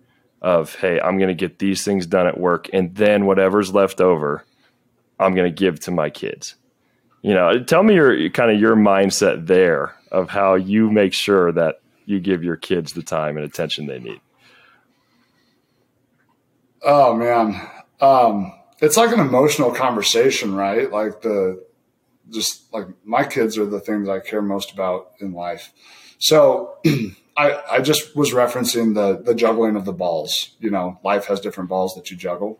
of 0.42 0.76
hey 0.76 1.00
i'm 1.00 1.18
going 1.18 1.30
to 1.30 1.34
get 1.34 1.60
these 1.60 1.84
things 1.84 2.06
done 2.06 2.28
at 2.28 2.40
work 2.40 2.70
and 2.74 2.96
then 2.96 3.26
whatever's 3.26 3.74
left 3.74 4.02
over 4.02 4.44
i'm 5.20 5.34
going 5.34 5.50
to 5.50 5.56
give 5.56 5.80
to 5.80 5.92
my 5.92 6.10
kids. 6.10 6.56
You 7.22 7.34
know 7.34 7.64
tell 7.64 7.84
me 7.84 7.96
your 7.96 8.30
kind 8.32 8.52
of 8.52 8.60
your 8.60 8.76
mindset 8.76 9.48
there 9.48 9.96
of 10.12 10.30
how 10.30 10.56
you 10.56 10.92
make 10.92 11.14
sure 11.14 11.52
that 11.54 11.80
you 12.06 12.20
give 12.20 12.44
your 12.44 12.58
kids 12.58 12.94
the 12.94 13.02
time 13.02 13.38
and 13.38 13.46
attention 13.46 13.88
they 13.88 14.00
need. 14.00 14.20
Oh 16.82 17.16
man. 17.16 17.62
Um, 18.02 18.54
it's 18.82 18.98
like 18.98 19.14
an 19.14 19.22
emotional 19.22 19.72
conversation 19.72 20.54
right? 20.54 20.92
Like 20.92 21.22
the 21.22 21.64
just 22.30 22.72
like 22.74 22.88
my 23.04 23.24
kids 23.24 23.58
are 23.58 23.66
the 23.66 23.80
things 23.80 24.10
i 24.10 24.20
care 24.20 24.42
most 24.42 24.72
about 24.72 25.12
in 25.20 25.34
life 25.34 25.72
so 26.18 26.78
I, 27.36 27.64
I 27.72 27.82
just 27.82 28.16
was 28.16 28.32
referencing 28.32 28.94
the 28.94 29.22
the 29.22 29.36
juggling 29.36 29.76
of 29.76 29.86
the 29.86 29.94
balls 29.94 30.56
you 30.60 30.70
know 30.70 31.00
life 31.04 31.26
has 31.26 31.40
different 31.40 31.70
balls 31.70 31.96
that 31.96 32.12
you 32.12 32.18
juggle 32.18 32.60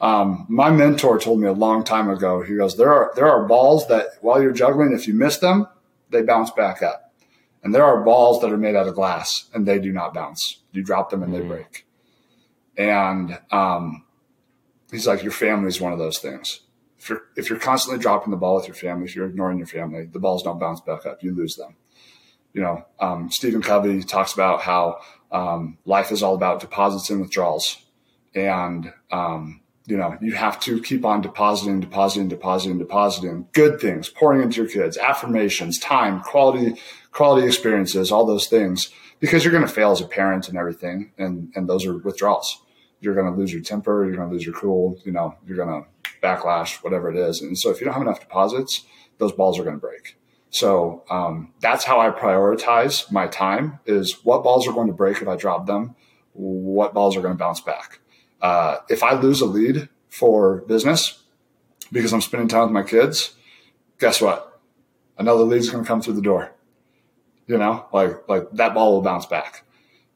um, 0.00 0.46
my 0.48 0.70
mentor 0.70 1.18
told 1.18 1.40
me 1.40 1.46
a 1.46 1.52
long 1.52 1.84
time 1.84 2.08
ago. 2.08 2.42
He 2.42 2.56
goes, 2.56 2.76
"There 2.76 2.90
are 2.90 3.12
there 3.16 3.28
are 3.28 3.46
balls 3.46 3.86
that 3.88 4.06
while 4.22 4.40
you're 4.40 4.52
juggling, 4.52 4.92
if 4.92 5.06
you 5.06 5.12
miss 5.14 5.36
them, 5.38 5.66
they 6.08 6.22
bounce 6.22 6.50
back 6.50 6.82
up, 6.82 7.12
and 7.62 7.74
there 7.74 7.84
are 7.84 8.02
balls 8.02 8.40
that 8.40 8.50
are 8.50 8.56
made 8.56 8.74
out 8.74 8.88
of 8.88 8.94
glass 8.94 9.50
and 9.52 9.66
they 9.66 9.78
do 9.78 9.92
not 9.92 10.14
bounce. 10.14 10.60
You 10.72 10.82
drop 10.82 11.10
them 11.10 11.22
and 11.22 11.32
mm-hmm. 11.32 11.48
they 11.48 11.54
break." 11.54 11.86
And 12.78 13.38
um, 13.50 14.04
he's 14.90 15.06
like, 15.06 15.22
"Your 15.22 15.32
family 15.32 15.68
is 15.68 15.80
one 15.80 15.92
of 15.92 15.98
those 15.98 16.18
things. 16.18 16.60
If 17.00 17.08
you're 17.08 17.22
if 17.34 17.48
you're 17.48 17.58
constantly 17.58 18.00
dropping 18.00 18.30
the 18.30 18.36
ball 18.36 18.56
with 18.56 18.68
your 18.68 18.74
family, 18.74 19.06
if 19.06 19.16
you're 19.16 19.26
ignoring 19.26 19.58
your 19.58 19.66
family, 19.66 20.04
the 20.04 20.18
balls 20.18 20.42
don't 20.42 20.60
bounce 20.60 20.80
back 20.80 21.06
up. 21.06 21.22
You 21.22 21.34
lose 21.34 21.56
them." 21.56 21.76
You 22.52 22.62
know, 22.62 22.84
um, 22.98 23.30
Stephen 23.30 23.62
Covey 23.62 24.02
talks 24.02 24.34
about 24.34 24.60
how 24.60 25.00
um, 25.32 25.78
life 25.84 26.12
is 26.12 26.22
all 26.22 26.34
about 26.34 26.60
deposits 26.60 27.08
and 27.08 27.20
withdrawals, 27.20 27.84
and 28.34 28.92
um, 29.10 29.60
you 29.90 29.96
know, 29.96 30.16
you 30.20 30.32
have 30.34 30.60
to 30.60 30.80
keep 30.80 31.04
on 31.04 31.20
depositing, 31.20 31.80
depositing, 31.80 32.28
depositing, 32.28 32.78
depositing 32.78 33.48
good 33.52 33.80
things, 33.80 34.08
pouring 34.08 34.42
into 34.42 34.62
your 34.62 34.70
kids, 34.70 34.96
affirmations, 34.96 35.78
time, 35.78 36.20
quality, 36.20 36.80
quality 37.10 37.46
experiences, 37.46 38.12
all 38.12 38.24
those 38.24 38.46
things, 38.46 38.90
because 39.18 39.44
you're 39.44 39.52
going 39.52 39.66
to 39.66 39.72
fail 39.72 39.90
as 39.90 40.00
a 40.00 40.06
parent 40.06 40.48
and 40.48 40.56
everything. 40.56 41.10
And, 41.18 41.52
and 41.56 41.68
those 41.68 41.86
are 41.86 41.96
withdrawals. 41.96 42.62
You're 43.00 43.14
going 43.14 43.32
to 43.32 43.36
lose 43.36 43.52
your 43.52 43.62
temper. 43.62 44.04
You're 44.04 44.14
going 44.14 44.28
to 44.28 44.32
lose 44.32 44.44
your 44.44 44.54
cool. 44.54 44.96
You 45.04 45.10
know, 45.10 45.34
you're 45.44 45.56
going 45.56 45.82
to 45.82 45.88
backlash, 46.22 46.82
whatever 46.82 47.10
it 47.10 47.16
is. 47.16 47.40
And 47.40 47.58
so 47.58 47.70
if 47.70 47.80
you 47.80 47.84
don't 47.84 47.94
have 47.94 48.02
enough 48.02 48.20
deposits, 48.20 48.84
those 49.18 49.32
balls 49.32 49.58
are 49.58 49.64
going 49.64 49.76
to 49.76 49.80
break. 49.80 50.16
So 50.50 51.04
um, 51.08 51.52
that's 51.60 51.84
how 51.84 52.00
I 52.00 52.10
prioritize 52.10 53.10
my 53.10 53.28
time 53.28 53.78
is 53.86 54.24
what 54.24 54.42
balls 54.42 54.66
are 54.66 54.72
going 54.72 54.88
to 54.88 54.92
break 54.92 55.22
if 55.22 55.28
I 55.28 55.36
drop 55.36 55.66
them, 55.66 55.94
what 56.32 56.92
balls 56.92 57.16
are 57.16 57.20
going 57.20 57.34
to 57.34 57.38
bounce 57.38 57.60
back. 57.60 58.00
Uh, 58.40 58.78
if 58.88 59.02
I 59.02 59.14
lose 59.14 59.40
a 59.40 59.46
lead 59.46 59.88
for 60.08 60.62
business 60.62 61.22
because 61.92 62.12
I'm 62.12 62.20
spending 62.20 62.48
time 62.48 62.62
with 62.62 62.72
my 62.72 62.82
kids, 62.82 63.34
guess 63.98 64.20
what? 64.20 64.60
Another 65.18 65.44
lead 65.44 65.58
is 65.58 65.70
going 65.70 65.84
to 65.84 65.88
come 65.88 66.02
through 66.02 66.14
the 66.14 66.22
door. 66.22 66.52
You 67.46 67.58
know, 67.58 67.86
like 67.92 68.28
like 68.28 68.48
that 68.52 68.74
ball 68.74 68.92
will 68.92 69.02
bounce 69.02 69.26
back. 69.26 69.64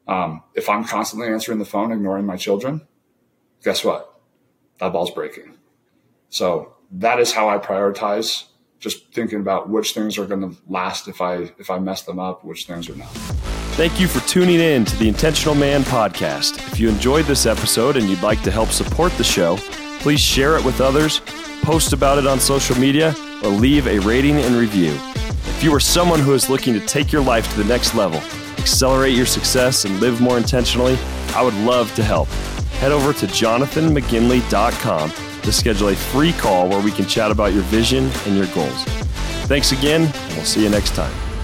Um, 0.07 0.43
if 0.53 0.69
I'm 0.69 0.85
constantly 0.85 1.27
answering 1.27 1.59
the 1.59 1.65
phone, 1.65 1.91
ignoring 1.91 2.25
my 2.25 2.37
children, 2.37 2.87
guess 3.63 3.83
what? 3.83 4.21
That 4.79 4.93
ball's 4.93 5.11
breaking. 5.11 5.57
So 6.35 6.73
that 6.91 7.21
is 7.21 7.31
how 7.31 7.47
I 7.47 7.59
prioritize. 7.59 8.43
Just 8.81 9.13
thinking 9.13 9.39
about 9.39 9.69
which 9.69 9.93
things 9.93 10.17
are 10.17 10.25
going 10.25 10.41
to 10.41 10.53
last 10.67 11.07
if 11.07 11.21
I 11.21 11.49
if 11.57 11.69
I 11.69 11.79
mess 11.79 12.01
them 12.01 12.19
up, 12.19 12.43
which 12.43 12.65
things 12.65 12.89
are 12.89 12.95
not. 12.97 13.07
Thank 13.77 14.01
you 14.01 14.09
for 14.09 14.19
tuning 14.27 14.59
in 14.59 14.83
to 14.83 14.97
the 14.97 15.07
Intentional 15.07 15.55
Man 15.55 15.83
podcast. 15.83 16.57
If 16.73 16.77
you 16.77 16.89
enjoyed 16.89 17.23
this 17.23 17.45
episode 17.45 17.95
and 17.95 18.09
you'd 18.09 18.21
like 18.21 18.43
to 18.43 18.51
help 18.51 18.69
support 18.69 19.13
the 19.13 19.23
show, 19.23 19.55
please 19.99 20.19
share 20.19 20.57
it 20.57 20.65
with 20.65 20.81
others, 20.81 21.21
post 21.61 21.93
about 21.93 22.17
it 22.17 22.27
on 22.27 22.41
social 22.41 22.77
media, 22.77 23.15
or 23.41 23.49
leave 23.49 23.87
a 23.87 23.99
rating 23.99 24.35
and 24.35 24.55
review. 24.55 24.91
If 25.55 25.63
you 25.63 25.73
are 25.73 25.79
someone 25.79 26.19
who 26.19 26.33
is 26.33 26.49
looking 26.49 26.73
to 26.73 26.85
take 26.85 27.13
your 27.13 27.23
life 27.23 27.49
to 27.51 27.57
the 27.57 27.69
next 27.69 27.95
level, 27.95 28.19
accelerate 28.57 29.15
your 29.15 29.25
success, 29.25 29.85
and 29.85 30.01
live 30.01 30.19
more 30.19 30.37
intentionally, 30.37 30.97
I 31.29 31.41
would 31.41 31.55
love 31.63 31.95
to 31.95 32.03
help. 32.03 32.27
Head 32.81 32.91
over 32.91 33.13
to 33.13 33.25
jonathanmcginley.com 33.25 35.34
to 35.45 35.51
schedule 35.51 35.89
a 35.89 35.95
free 35.95 36.33
call 36.33 36.67
where 36.67 36.81
we 36.81 36.91
can 36.91 37.05
chat 37.05 37.31
about 37.31 37.53
your 37.53 37.63
vision 37.63 38.09
and 38.25 38.35
your 38.35 38.47
goals. 38.47 38.83
Thanks 39.47 39.71
again, 39.71 40.01
and 40.01 40.35
we'll 40.35 40.45
see 40.45 40.63
you 40.63 40.69
next 40.69 40.95
time. 40.95 41.34